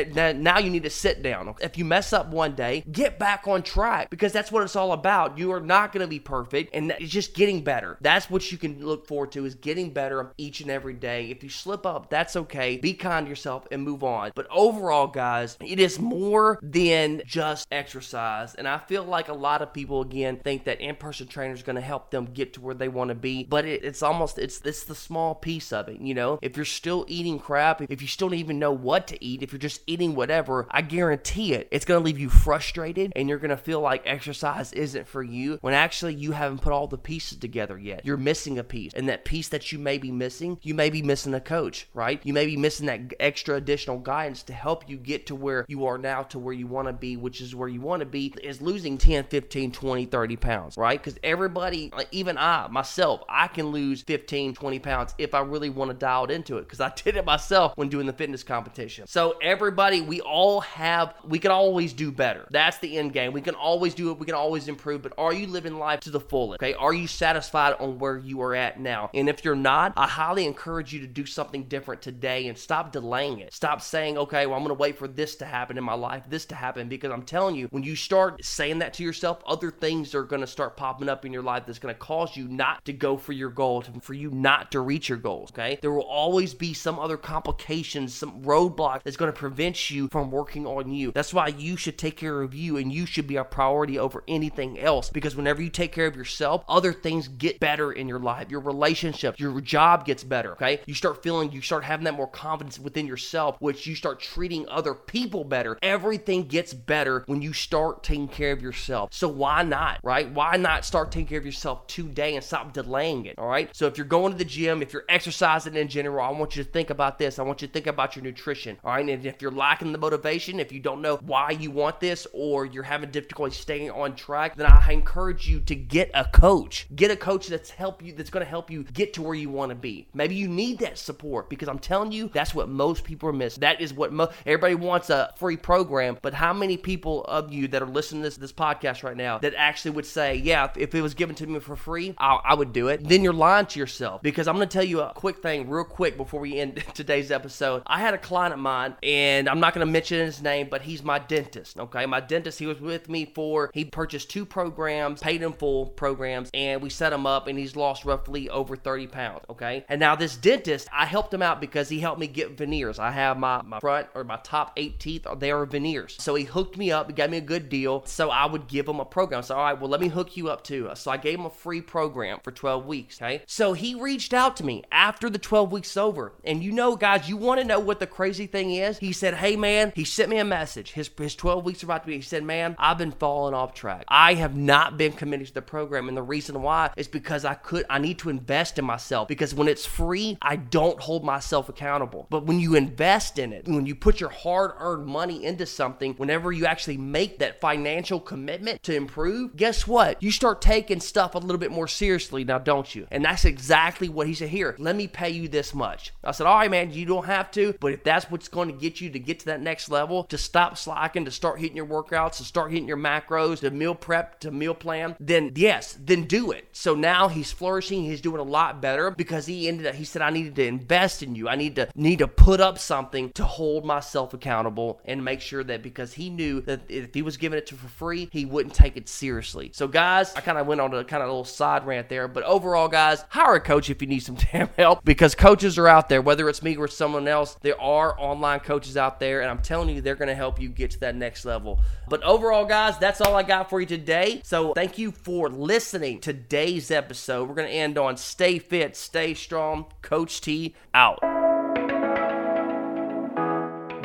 now 0.43 0.59
you 0.59 0.71
need 0.71 0.83
to 0.85 0.91
sit 0.91 1.23
down. 1.23 1.55
If 1.61 1.79
you 1.79 1.85
mess 1.85 2.13
up 2.13 2.29
one 2.29 2.55
day, 2.55 2.85
get 2.91 3.19
back 3.19 3.47
on 3.47 3.63
track 3.63 4.11
because 4.11 4.33
that's 4.33 4.53
what 4.53 4.63
it's 4.63 4.77
all 4.77 4.93
about. 4.93 5.39
You 5.39 5.53
are 5.53 5.61
not 5.61 5.93
going 5.93 6.05
to 6.05 6.09
be 6.09 6.19
perfect, 6.19 6.75
and 6.75 6.93
it's 6.93 7.13
just 7.13 7.35
getting 7.35 7.63
better. 7.63 7.99
That's 8.01 8.31
what 8.31 8.51
you 8.51 8.59
can 8.59 8.85
look 8.85 9.07
forward 9.07 9.33
to 9.33 9.45
is 9.45 9.55
getting 9.55 9.91
better 9.91 10.33
each 10.37 10.61
and 10.61 10.71
every 10.71 10.95
day. 10.95 11.31
If 11.31 11.43
you 11.43 11.51
slip 11.51 11.87
up, 11.87 12.11
that's 12.11 12.37
okay. 12.37 12.77
Be 12.77 12.95
kind 12.95 13.27
to 13.27 13.31
yourself 13.31 13.67
and 13.71 13.83
move 13.83 14.03
on. 14.05 14.33
But 14.35 14.47
overall, 14.51 15.07
guys, 15.07 15.57
it 15.61 15.81
is 15.81 15.99
more 15.99 16.59
than 16.63 17.23
just 17.27 17.69
exercise, 17.71 18.55
and 18.55 18.69
I 18.69 18.79
feel 18.79 19.05
like 19.05 19.29
a 19.29 19.35
lot 19.35 19.63
of 19.63 19.73
people 19.73 20.01
again 20.03 20.39
think 20.39 20.65
that 20.65 20.81
in-person 20.81 21.29
trainer 21.29 21.55
is 21.55 21.63
going 21.63 21.77
to 21.77 21.83
help 21.83 22.11
them 22.11 22.27
get 22.27 22.55
to 22.55 22.61
where 22.61 22.75
they 22.75 22.89
want 22.89 23.09
to 23.09 23.15
be, 23.15 23.45
but 23.45 23.65
it, 23.65 23.85
it's 23.85 24.03
almost 24.03 24.39
it's 24.39 24.61
it's 24.63 24.85
the 24.85 24.95
small 24.95 25.35
piece 25.35 25.73
of 25.73 25.89
it. 25.89 26.01
You 26.01 26.15
know, 26.15 26.39
if 26.43 26.57
you're 26.57 26.65
still 26.65 27.06
eating 27.09 27.39
crap, 27.39 27.81
if 27.83 28.03
you 28.03 28.09
still 28.09 28.29
don't 28.29 28.39
even 28.39 28.59
know 28.59 28.73
what 28.73 29.07
to 29.09 29.25
eat, 29.25 29.43
if 29.43 29.53
you're 29.53 29.59
just 29.59 29.83
eating 29.87 30.15
whatever, 30.15 30.67
I 30.71 30.83
guarantee 30.83 31.55
it, 31.55 31.69
it's 31.71 31.85
going 31.85 32.01
to 32.01 32.05
leave 32.05 32.19
you 32.19 32.29
frustrated, 32.29 33.13
and 33.17 33.29
you're 33.29 33.39
going 33.39 33.51
to 33.51 33.57
feel 33.57 33.81
like 33.81 34.03
exercise 34.05 34.73
isn't 34.73 35.07
for 35.07 35.23
you 35.23 35.59
when 35.61 35.75
actually 35.75 36.15
you 36.15 36.33
haven't 36.33 36.63
put 36.63 36.73
all 36.73 36.87
the 36.87 36.99
pieces 36.99 37.39
together 37.39 37.79
yet. 37.79 38.03
You're 38.05 38.17
missing 38.17 38.59
a 38.59 38.65
piece, 38.65 38.93
and 38.95 39.09
that 39.09 39.25
piece 39.25 39.49
that 39.49 39.73
you 39.73 39.79
may 39.79 39.99
be 39.99 40.11
missing, 40.11 40.59
you 40.63 40.75
may 40.75 40.91
be 40.91 41.03
missing 41.03 41.35
a 41.35 41.41
coach, 41.41 41.89
right? 41.95 42.21
You 42.25 42.33
may 42.33 42.47
be 42.47 42.57
missing 42.57 42.87
that 42.87 43.15
extra 43.21 43.57
additional 43.57 43.99
guidance 43.99 44.43
to 44.45 44.53
help 44.53 44.89
you 44.89 44.97
get 44.97 45.27
to 45.27 45.35
where 45.35 45.65
you 45.69 45.87
are 45.87 45.99
now 45.99 46.23
to 46.25 46.39
where 46.39 46.55
you 46.55 46.67
want 46.67 46.89
to 46.89 46.93
be, 46.93 47.17
which 47.17 47.41
is 47.41 47.55
where 47.55 47.69
you 47.69 47.81
want 47.81 48.01
to 48.01 48.07
be, 48.07 48.35
is 48.43 48.61
losing 48.61 48.99
10, 48.99 49.25
15, 49.25 49.73
20, 49.73 50.07
30 50.07 50.37
pounds, 50.37 50.77
right? 50.77 51.03
Because 51.03 51.19
everybody, 51.23 51.93
even 52.11 52.39
I, 52.39 52.69
myself, 52.69 53.23
I 53.29 53.49
can 53.49 53.67
lose 53.67 54.03
15, 54.03 54.55
20 54.55 54.79
pounds 54.79 55.15
if 55.19 55.35
I 55.35 55.41
really 55.41 55.71
want 55.71 55.91
to 55.91 55.97
dial 55.97 56.27
into 56.27 56.59
it 56.59 56.63
because 56.63 56.81
I 56.81 56.89
did 57.03 57.17
it 57.17 57.25
myself 57.25 57.73
when 57.77 57.89
doing 57.89 58.07
the 58.07 58.13
fitness 58.13 58.43
competition. 58.43 59.07
So, 59.07 59.37
everybody, 59.43 60.01
we 60.01 60.21
all 60.21 60.61
have, 60.63 61.15
we 61.25 61.39
can 61.39 61.51
always 61.51 61.93
do 61.93 62.11
better. 62.11 62.47
That's 62.51 62.79
the 62.79 62.99
end 62.99 63.13
game. 63.13 63.33
We 63.33 63.41
can 63.41 63.55
always 63.55 63.95
do 63.95 64.11
it, 64.11 64.19
we 64.19 64.27
can 64.27 64.35
always 64.35 64.69
improve, 64.69 65.03
but 65.03 65.13
are 65.19 65.33
you 65.33 65.47
living 65.47 65.79
life 65.79 66.01
to 66.01 66.11
the 66.11 66.21
fullest? 66.21 66.63
Okay, 66.63 66.75
are 66.75 66.95
you 66.95 67.07
satisfied 67.07 67.75
on 67.79 67.99
where 67.99 68.19
you 68.19 68.41
are 68.43 68.55
at 68.55 68.81
now? 68.81 69.11
And 69.15 69.29
if 69.29 69.45
you're 69.45 69.55
not, 69.55 69.93
I 69.97 70.07
highly 70.07 70.47
encourage 70.47 70.93
you 70.93 71.01
to 71.01 71.07
do 71.07 71.27
something 71.27 71.65
different 71.65 72.03
today 72.03 72.49
and 72.49 72.57
stop 72.57 72.93
delaying 72.93 73.41
it. 73.41 73.53
Stop 73.53 73.81
saying, 73.83 74.19
okay, 74.19 74.47
well, 74.47 74.57
I'm 74.57 74.63
going 74.63 74.77
to 74.77 74.81
wait 74.81 74.99
for 74.99 75.09
this 75.09 75.37
to 75.37 75.45
happen 75.45 75.79
in 75.79 75.85
my 75.85 75.95
life, 75.95 76.25
this 76.29 76.47
to 76.47 76.55
happen, 76.55 76.89
because 76.89 77.13
I'm 77.13 77.23
telling 77.23 77.55
you, 77.55 77.69
when 77.71 77.83
you 77.83 77.97
start 77.97 78.45
saying 78.45 78.79
that 78.81 78.95
to 78.95 79.03
yourself, 79.03 79.43
other 79.47 79.71
things 79.71 80.15
are 80.15 80.25
going 80.25 80.41
to 80.41 80.47
start 80.47 80.77
popping 80.77 81.09
up 81.09 81.25
in 81.25 81.33
your 81.33 81.43
life 81.43 81.65
that's 81.67 81.79
going 81.79 81.95
to 81.95 81.99
cause 81.99 82.37
you 82.37 82.49
not 82.49 82.85
to 82.85 82.93
go 82.93 83.17
for 83.17 83.33
your 83.33 83.51
goals 83.51 83.89
and 83.89 84.03
for 84.03 84.15
you 84.15 84.31
not 84.31 84.73
to 84.73 84.81
reach 84.81 85.09
your 85.09 85.19
goals. 85.19 85.51
Okay, 85.51 85.79
there 85.83 85.93
will 85.93 86.03
always 86.03 86.55
be 86.55 86.75
some 86.87 87.01
other 87.01 87.17
complications, 87.17 88.15
some 88.15 88.41
roadblock 88.43 89.03
that's 89.03 89.17
going 89.17 89.33
to 89.33 89.37
prevent 89.37 89.91
you 89.91 90.07
from 90.07 90.31
working 90.31 90.65
on 90.69 90.89
you. 90.89 91.11
That's 91.11 91.35
why 91.35 91.49
you 91.49 91.77
should 91.77 91.99
take 91.99 92.17
care 92.17 92.43
of 92.43 92.55
you 92.55 92.77
and 92.77 92.93
you 92.93 93.07
should 93.07 93.27
be 93.27 93.35
a 93.35 93.43
priority 93.43 93.99
over 93.99 94.23
anything 94.29 94.79
else 94.79 95.11
because 95.11 95.35
whenever 95.35 95.61
you 95.61 95.69
take 95.69 95.91
care 95.91 96.07
of 96.07 96.15
yourself, 96.15 96.63
other 96.69 96.93
things 96.93 97.27
get 97.27 97.59
better 97.59 97.91
in 97.91 98.07
your 98.07 98.21
life. 98.21 98.53
Your 98.53 98.61
relationship, 98.61 99.41
your 99.41 99.61
job 99.61 100.05
gets 100.05 100.23
better. 100.23 100.53
Okay, 100.53 100.79
you 100.87 100.95
start 100.95 101.25
feeling, 101.25 101.51
you 101.51 101.61
start 101.61 101.83
having 101.83 102.05
that 102.05 102.15
more 102.15 102.29
confidence 102.29 102.79
within 102.79 103.09
yourself, 103.09 103.57
which 103.59 103.85
you 103.89 103.97
start 103.97 104.21
treating 104.21 104.69
other 104.69 104.95
people 104.95 105.43
better. 105.43 105.77
Everything 105.83 106.45
gets 106.45 106.73
better 106.73 107.25
when 107.27 107.43
you 107.43 107.53
start 107.53 108.05
taking 108.05 108.29
care 108.29 108.53
of 108.53 108.63
yourself. 108.63 109.13
So 109.13 109.27
why 109.27 109.65
not, 109.65 109.99
right? 110.05 110.31
Why 110.31 110.57
not 110.57 110.85
start 110.85 111.11
taking 111.11 111.27
care 111.27 111.39
of 111.39 111.47
yourself 111.47 111.89
today 111.89 112.37
and 112.37 112.45
stop 112.45 112.73
delaying 112.73 113.27
it? 113.27 113.37
All 113.39 113.49
right. 113.49 113.75
So 113.75 113.89
if 113.89 113.99
you're 113.99 114.07
going 114.07 114.31
to 114.31 114.39
the 114.39 114.45
gym, 114.45 114.83
if 114.83 114.93
you're 114.93 115.05
exercising 115.09 115.75
in 115.75 115.89
general, 115.89 116.25
I 116.25 116.31
want 116.31 116.55
you 116.55 116.63
to 116.63 116.76
think 116.77 116.91
about 116.91 117.19
this. 117.19 117.39
I 117.39 117.43
want 117.43 117.63
you 117.63 117.69
to 117.69 117.73
think 117.73 117.87
about 117.87 118.17
your 118.17 118.23
nutrition. 118.23 118.77
All 118.85 118.93
right. 118.93 119.09
And 119.09 119.25
if 119.25 119.41
you're 119.41 119.51
lacking 119.51 119.93
the 119.93 119.99
motivation, 119.99 120.61
if 120.61 120.73
you 120.73 120.79
don't 120.79 121.01
know 121.01 121.17
why 121.25 121.53
you 121.53 121.71
want 121.71 122.01
this 122.01 122.27
or 122.35 122.67
you're 122.67 122.83
having 122.83 123.11
difficulty 123.11 123.55
staying 123.55 123.91
on 123.91 124.15
track, 124.15 124.57
then 124.57 124.67
I 124.67 124.93
encourage 124.93 125.49
you 125.49 125.61
to 125.61 125.75
get 125.75 126.11
a 126.13 126.27
coach. 126.27 126.87
Get 126.95 127.11
a 127.11 127.17
coach 127.17 127.47
that's 127.47 127.71
help 127.71 128.03
you 128.03 128.13
that's 128.13 128.29
going 128.29 128.45
to 128.45 128.51
help 128.51 128.71
you 128.71 128.85
get 128.85 129.15
to 129.15 129.23
where 129.23 129.35
you 129.35 129.49
want 129.49 129.71
to 129.71 129.75
be. 129.75 130.07
Maybe 130.13 130.35
you 130.35 130.49
need 130.49 130.81
that 130.81 130.99
support 130.99 131.49
because 131.49 131.67
I'm 131.67 131.79
telling 131.79 132.13
you 132.13 132.29
that's 132.35 132.55
what 132.55 132.69
most 132.69 133.05
people 133.05 133.31
are 133.31 133.33
missing. 133.33 133.63
That 133.63 133.81
is 133.81 133.95
what 133.95 134.13
mo- 134.13 134.29
everybody 134.45 134.75
wants 134.75 135.09
a 135.09 135.33
free 135.39 135.57
program, 135.57 136.19
but 136.21 136.35
how 136.35 136.53
many 136.53 136.77
people 136.77 137.25
of 137.25 137.55
you 137.55 137.69
that 137.69 137.83
are 137.83 137.89
listening 137.89 138.23
to 138.23 138.29
this 138.29 138.37
this 138.37 138.53
podcast 138.53 139.03
right 139.03 139.17
now 139.17 139.39
that 139.39 139.55
actually 139.57 139.93
would 139.93 140.05
say, 140.05 140.35
"Yeah, 140.35 140.67
if, 140.67 140.77
if 140.77 140.95
it 140.95 141.01
was 141.01 141.15
given 141.15 141.35
to 141.37 141.47
me 141.47 141.59
for 141.59 141.75
free, 141.75 142.15
I, 142.19 142.35
I 142.45 142.55
would 142.55 142.75
do 142.75 142.89
it." 142.89 143.09
Then 143.09 143.25
you're 143.25 143.33
lying 143.33 143.65
to 143.65 143.81
yourself 143.81 144.21
because 144.21 144.47
I'm 144.47 144.57
going 144.57 144.69
to 144.69 144.73
tell 144.73 144.85
you 144.85 145.01
a 145.01 145.15
quick 145.15 145.39
thing 145.39 145.71
real 145.71 145.85
quick 145.85 146.19
before 146.19 146.41
we 146.41 146.59
end 146.59 146.66
today's 146.95 147.31
episode. 147.31 147.83
I 147.87 148.01
had 148.01 148.15
a 148.15 148.19
client 148.19 148.55
of 148.55 148.61
mine 148.61 148.97
and 149.03 149.49
I'm 149.49 149.61
not 149.61 149.75
going 149.75 149.87
to 149.87 149.93
mention 149.93 150.25
his 150.25 150.43
name, 150.43 150.69
but 150.71 150.83
he's 150.83 151.03
my 151.03 151.19
dentist, 151.19 151.79
okay? 151.79 152.07
My 152.07 152.21
dentist, 152.21 152.59
he 152.59 152.67
was 152.67 152.81
with 152.81 153.09
me 153.09 153.25
for 153.35 153.71
he 153.73 153.85
purchased 153.85 154.31
two 154.31 154.45
programs, 154.45 155.21
paid 155.21 155.43
in 155.43 155.53
full 155.53 155.87
programs, 155.87 156.51
and 156.55 156.83
we 156.83 156.91
set 156.91 157.13
him 157.13 157.27
up 157.27 157.47
and 157.47 157.59
he's 157.59 157.77
lost 157.77 158.05
roughly 158.05 158.49
over 158.51 158.77
30 158.77 159.07
pounds, 159.09 159.45
okay? 159.51 159.85
And 159.89 160.01
now 160.01 160.17
this 160.17 160.37
dentist, 160.37 160.89
I 160.93 161.07
helped 161.07 161.33
him 161.33 161.43
out 161.43 161.61
because 161.61 161.89
he 161.89 162.01
helped 162.01 162.21
me 162.21 162.27
get 162.27 162.57
veneers. 162.57 162.99
I 162.99 163.11
have 163.11 163.39
my, 163.39 163.63
my 163.63 163.81
front 163.81 164.09
or 164.15 164.25
my 164.25 164.39
top 164.43 164.73
eight 164.77 164.99
teeth, 164.99 165.27
they 165.39 165.51
are 165.51 165.67
veneers. 165.67 166.17
So 166.21 166.35
he 166.35 166.45
hooked 166.45 166.77
me 166.77 166.91
up, 166.91 167.09
he 167.09 167.13
gave 167.13 167.31
me 167.31 167.39
a 167.39 167.43
good 167.43 167.69
deal. 167.69 168.05
So 168.07 168.31
I 168.31 168.47
would 168.47 168.67
give 168.69 168.89
him 168.89 169.01
a 169.01 169.05
program. 169.05 169.43
So, 169.43 169.57
all 169.57 169.65
right, 169.65 169.79
well, 169.79 169.91
let 169.91 170.01
me 170.01 170.09
hook 170.09 170.37
you 170.37 170.49
up 170.49 170.65
too. 170.65 170.91
So 170.95 171.11
I 171.11 171.17
gave 171.17 171.39
him 171.39 171.47
a 171.47 171.51
free 171.51 171.81
program 171.81 172.41
for 172.43 172.53
12 172.53 172.87
weeks, 172.87 173.21
okay? 173.21 173.43
So 173.47 173.73
he 173.73 173.95
reached 173.95 174.35
out 174.35 174.57
to 174.57 174.65
me 174.65 174.83
after 174.91 175.31
the 175.31 175.39
12 175.39 175.73
weeks 175.73 175.97
over. 175.97 176.33
And 176.45 176.56
you 176.63 176.73
know, 176.73 176.97
guys, 176.97 177.29
you 177.29 177.37
want 177.37 177.61
to 177.61 177.67
know 177.67 177.81
what 177.81 178.01
the 178.01 178.07
crazy 178.07 178.47
thing 178.47 178.73
is? 178.73 178.99
He 178.99 179.13
said, 179.13 179.35
hey, 179.35 179.57
man, 179.57 179.93
he 179.95 180.05
sent 180.05 180.31
me 180.31 180.39
a 180.39 180.45
message. 180.45 180.93
His, 180.93 181.11
his 181.17 181.35
12 181.35 181.65
weeks 181.65 181.83
are 181.83 181.87
about 181.87 182.03
to 182.03 182.09
be. 182.09 182.17
He 182.17 182.23
said, 182.23 182.45
man, 182.45 182.77
I've 182.79 182.99
been 182.99 183.13
falling 183.13 183.55
off 183.55 183.75
track. 183.75 184.05
I 184.09 184.35
have 184.35 184.57
not 184.57 184.97
been 184.97 185.13
committed 185.13 185.49
to 185.49 185.55
the 185.55 185.63
program. 185.63 186.09
And 186.09 186.17
the 186.17 186.23
reason 186.23 186.63
why 186.63 186.91
is 186.97 187.09
because 187.09 187.45
I 187.45 187.55
could, 187.55 187.87
I 187.89 187.99
need 187.99 188.19
to 188.21 188.31
invest 188.31 188.79
in 188.79 188.85
myself 188.85 189.29
because 189.29 189.55
when 189.55 189.69
it's 189.69 189.87
free, 189.87 190.39
I 190.43 190.57
don't 190.57 191.01
hold 191.01 191.25
myself 191.25 191.69
accountable. 191.69 192.27
But 192.31 192.47
when 192.47 192.61
you 192.61 192.75
invest 192.75 193.39
in 193.39 193.53
it, 193.53 193.67
when 193.67 193.87
you 193.87 193.95
put 193.95 194.21
your 194.21 194.31
hard 194.31 194.73
earned 194.79 195.07
money 195.07 195.45
into 195.45 195.67
something, 195.67 196.15
whenever 196.15 196.53
you 196.53 196.67
actually 196.67 196.97
make 196.97 197.39
that 197.39 197.61
financial 197.61 198.21
commitment 198.21 198.83
to 198.85 198.95
improve, 198.95 199.57
guess 199.57 199.87
what? 199.87 200.23
You 200.23 200.31
start 200.31 200.61
taking 200.61 201.01
stuff 201.01 201.35
a 201.35 201.39
little 201.39 201.59
bit 201.59 201.71
more 201.71 201.89
seriously 201.89 202.45
now, 202.45 202.59
don't 202.59 202.95
you? 202.95 203.07
And 203.11 203.25
that's 203.25 203.45
exactly 203.45 204.09
what 204.09 204.27
he 204.27 204.35
said 204.35 204.49
here. 204.49 204.75
Let 204.79 204.97
me 204.97 205.07
pay 205.07 205.31
you 205.31 205.49
this 205.49 205.75
much. 205.75 206.13
I 206.23 206.33
said, 206.33 206.46
all 206.47 206.59
right, 206.59 206.71
man, 206.71 206.93
you 206.93 207.05
don't 207.05 207.27
have 207.27 207.51
to, 207.53 207.75
but 207.81 207.93
if 207.93 208.05
that's 208.05 208.31
what's 208.31 208.49
going 208.49 208.69
to 208.69 208.75
get 208.75 209.01
you 209.01 209.11
to 209.11 209.19
get 209.19 209.41
to 209.41 209.47
that 209.47 209.61
next 209.61 209.89
level, 209.89 210.25
to 210.25 210.39
stop 210.39 210.77
slacking, 210.77 211.25
to 211.25 211.31
start 211.31 211.61
hitting 211.61 211.77
your 211.77 211.87
workouts, 211.87 212.39
to 212.39 212.45
start 212.45 212.71
hitting 212.71 212.89
your 212.89 212.97
macros, 212.97 213.61
to 213.61 213.71
meal 213.71 213.95
prep, 213.95 214.41
to 214.41 214.51
meal 214.51 214.75
plan, 214.75 215.17
then 215.21 215.53
yes, 215.57 215.99
then 216.01 216.25
do 216.25 216.51
it. 216.51 216.67
So 216.73 216.95
now 216.95 217.29
he's 217.29 217.53
flourishing. 217.53 218.05
He's 218.05 218.21
doing 218.21 218.41
a 218.41 218.45
lot 218.45 218.81
better 218.81 219.11
because 219.11 219.47
he 219.47 219.69
ended 219.69 219.87
up, 219.87 219.95
he 219.95 220.05
said, 220.05 220.23
I 220.23 220.31
needed 220.31 220.55
to 220.57 220.67
invest 220.67 221.23
in 221.23 221.35
you. 221.35 221.49
I 221.49 221.57
need 221.57 221.77
to 221.77 221.89
need 221.95 222.19
to 222.19 222.29
put 222.29 222.61
up 222.61 222.79
something 222.79 223.31
to 223.33 223.45
hold 223.45 223.85
myself 223.85 224.35
accountable 224.35 225.01
and 225.05 225.25
make 225.25 225.41
sure 225.41 225.65
that 225.65 225.83
because 225.83 226.13
he 226.13 226.31
knew 226.31 226.61
that 226.63 226.81
if 226.89 227.15
he 227.15 227.23
was 227.23 227.37
giving 227.37 227.59
it 227.59 227.67
to 227.67 227.75
for 227.75 227.89
free, 227.89 228.29
he 228.33 228.45
wouldn't 228.45 228.75
take 228.75 228.97
it 228.97 229.09
seriously. 229.09 229.71
So 229.75 229.89
guys, 229.89 230.35
I 230.35 230.41
kind 230.41 230.59
of 230.59 230.67
went 230.67 230.81
on 230.81 230.93
a 230.95 231.05
kind 231.05 231.23
of 231.23 231.29
little 231.29 231.45
side 231.45 231.87
rant 231.87 232.09
there, 232.09 232.29
but 232.29 232.45
overall, 232.45 232.89
guys, 232.89 233.25
hire 233.29 233.55
a 233.55 233.61
coach 233.61 233.91
if 233.91 234.01
you 234.01 234.09
need 234.09 234.21
some 234.21 234.37
damn 234.53 234.69
help 234.77 235.05
because 235.05 235.35
coaches 235.35 235.79
are 235.79 235.89
out 235.89 236.09
there. 236.09 236.23
Whether 236.27 236.49
it's 236.49 236.63
me 236.63 236.77
or 236.77 236.89
someone 236.89 237.29
else, 237.29 237.57
there 237.63 237.81
are 237.81 238.19
online 238.21 238.61
coaches 238.61 238.97
out 238.97 239.21
there, 239.21 239.41
and 239.43 239.51
I'm 239.51 239.63
telling 239.63 239.89
you, 239.89 240.01
they're 240.01 240.17
going 240.17 240.29
to 240.29 240.35
help 240.35 240.61
you 240.61 240.69
get 240.69 240.91
to 240.91 241.01
that 241.01 241.15
next 241.15 241.45
level. 241.45 241.81
But 242.09 242.23
overall, 242.25 242.67
guys, 242.67 242.99
that's 242.99 243.21
all 243.21 243.37
I 243.37 243.45
got 243.45 243.71
for 243.71 243.81
you 243.81 243.87
today. 243.87 244.41
So 244.45 244.73
thank 244.75 244.99
you 244.99 245.13
for 245.13 245.49
listening 245.49 246.21
today's 246.21 246.91
episode. 246.91 247.49
We're 247.49 247.55
going 247.55 247.69
to 247.69 247.75
end 247.75 247.97
on 247.97 248.17
stay 248.17 248.59
fit, 248.59 248.97
stay 248.97 249.35
strong. 249.35 249.87
Coach 250.03 250.41
T 250.41 250.75
out. 250.93 251.46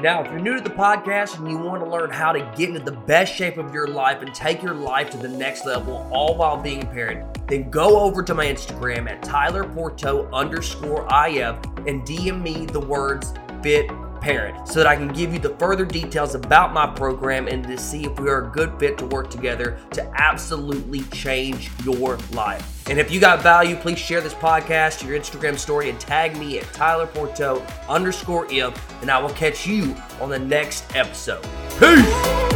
Now, 0.02 0.24
if 0.24 0.32
you're 0.32 0.40
new 0.40 0.56
to 0.56 0.64
the 0.64 0.72
podcast 0.72 1.38
and 1.38 1.48
you 1.48 1.60
want 1.60 1.84
to 1.84 1.88
learn 1.88 2.10
how 2.10 2.32
to 2.32 2.40
get 2.58 2.70
into 2.70 2.80
the 2.80 2.92
best 2.92 3.36
shape 3.36 3.60
of 3.60 3.72
your 3.72 3.86
life 3.86 4.24
and 4.24 4.34
take 4.34 4.64
your 4.64 4.74
life 4.74 5.12
to 5.12 5.18
the 5.18 5.28
next 5.28 5.64
level, 5.64 6.10
all 6.12 6.36
while 6.36 6.58
being 6.58 6.82
a 6.82 6.86
parent, 6.88 7.48
then 7.48 7.70
go 7.70 8.00
over 8.00 8.24
to 8.24 8.34
my 8.34 8.48
Instagram 8.48 9.08
at 9.08 9.22
Tyler 9.22 9.64
Porto 9.64 10.28
underscore 10.34 11.04
IF 11.04 11.56
and 11.86 12.02
DM 12.02 12.42
me 12.42 12.66
the 12.66 12.80
words 12.80 13.32
fit 13.62 13.92
parent 14.22 14.68
so 14.68 14.76
that 14.76 14.88
I 14.88 14.96
can 14.96 15.10
give 15.10 15.34
you 15.34 15.40
the 15.40 15.56
further 15.56 15.86
details 15.86 16.36
about 16.36 16.74
my 16.74 16.88
program 16.88 17.48
and 17.48 17.64
to 17.66 17.78
see 17.78 18.06
if 18.06 18.20
we 18.20 18.30
are 18.30 18.48
a 18.48 18.52
good 18.52 18.80
fit 18.80 18.98
to 19.00 19.06
work 19.08 19.30
together 19.30 19.80
to 19.92 20.12
absolutely 20.16 21.02
change 21.12 21.72
your 21.84 22.18
life. 22.32 22.88
And 22.90 23.00
if 23.00 23.12
you 23.12 23.20
got 23.20 23.42
value, 23.42 23.76
please 23.76 24.00
share 24.00 24.22
this 24.22 24.34
podcast, 24.34 25.06
your 25.06 25.20
Instagram 25.20 25.58
story, 25.58 25.90
and 25.90 26.00
tag 26.00 26.38
me 26.38 26.60
at 26.60 26.72
Tyler 26.74 27.08
Porto 27.08 27.66
underscore 27.90 28.48
if, 28.50 29.02
and 29.02 29.10
I 29.10 29.20
will 29.20 29.30
catch 29.30 29.66
you 29.68 29.96
on 30.20 30.30
the 30.30 30.40
next 30.40 30.96
episode. 30.96 31.44
Peace! 31.80 32.51